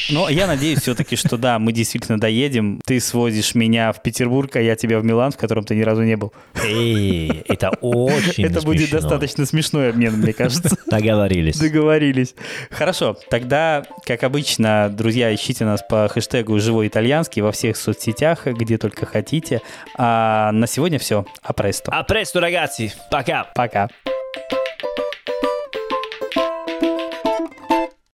[0.10, 2.80] Но я надеюсь все-таки, что да, мы действительно доедем.
[2.86, 6.04] Ты свозишь меня в Петербург, а я тебя в Милан, в котором ты ни разу
[6.04, 6.34] не был.
[6.64, 10.78] Эй, это очень Это будет достаточно смешной обмен, мне кажется.
[10.86, 11.58] Договорились.
[11.58, 12.36] Договорились.
[12.70, 18.78] Хорошо, тогда, как обычно, друзья, ищите нас по хэштегу «Живой итальянский» во всех соцсетях, где
[18.78, 19.62] только хотите.
[19.98, 21.26] А на сегодня все.
[21.42, 21.92] А престо.
[21.92, 23.46] А presto ragazzi, пока.
[23.56, 23.90] Пока.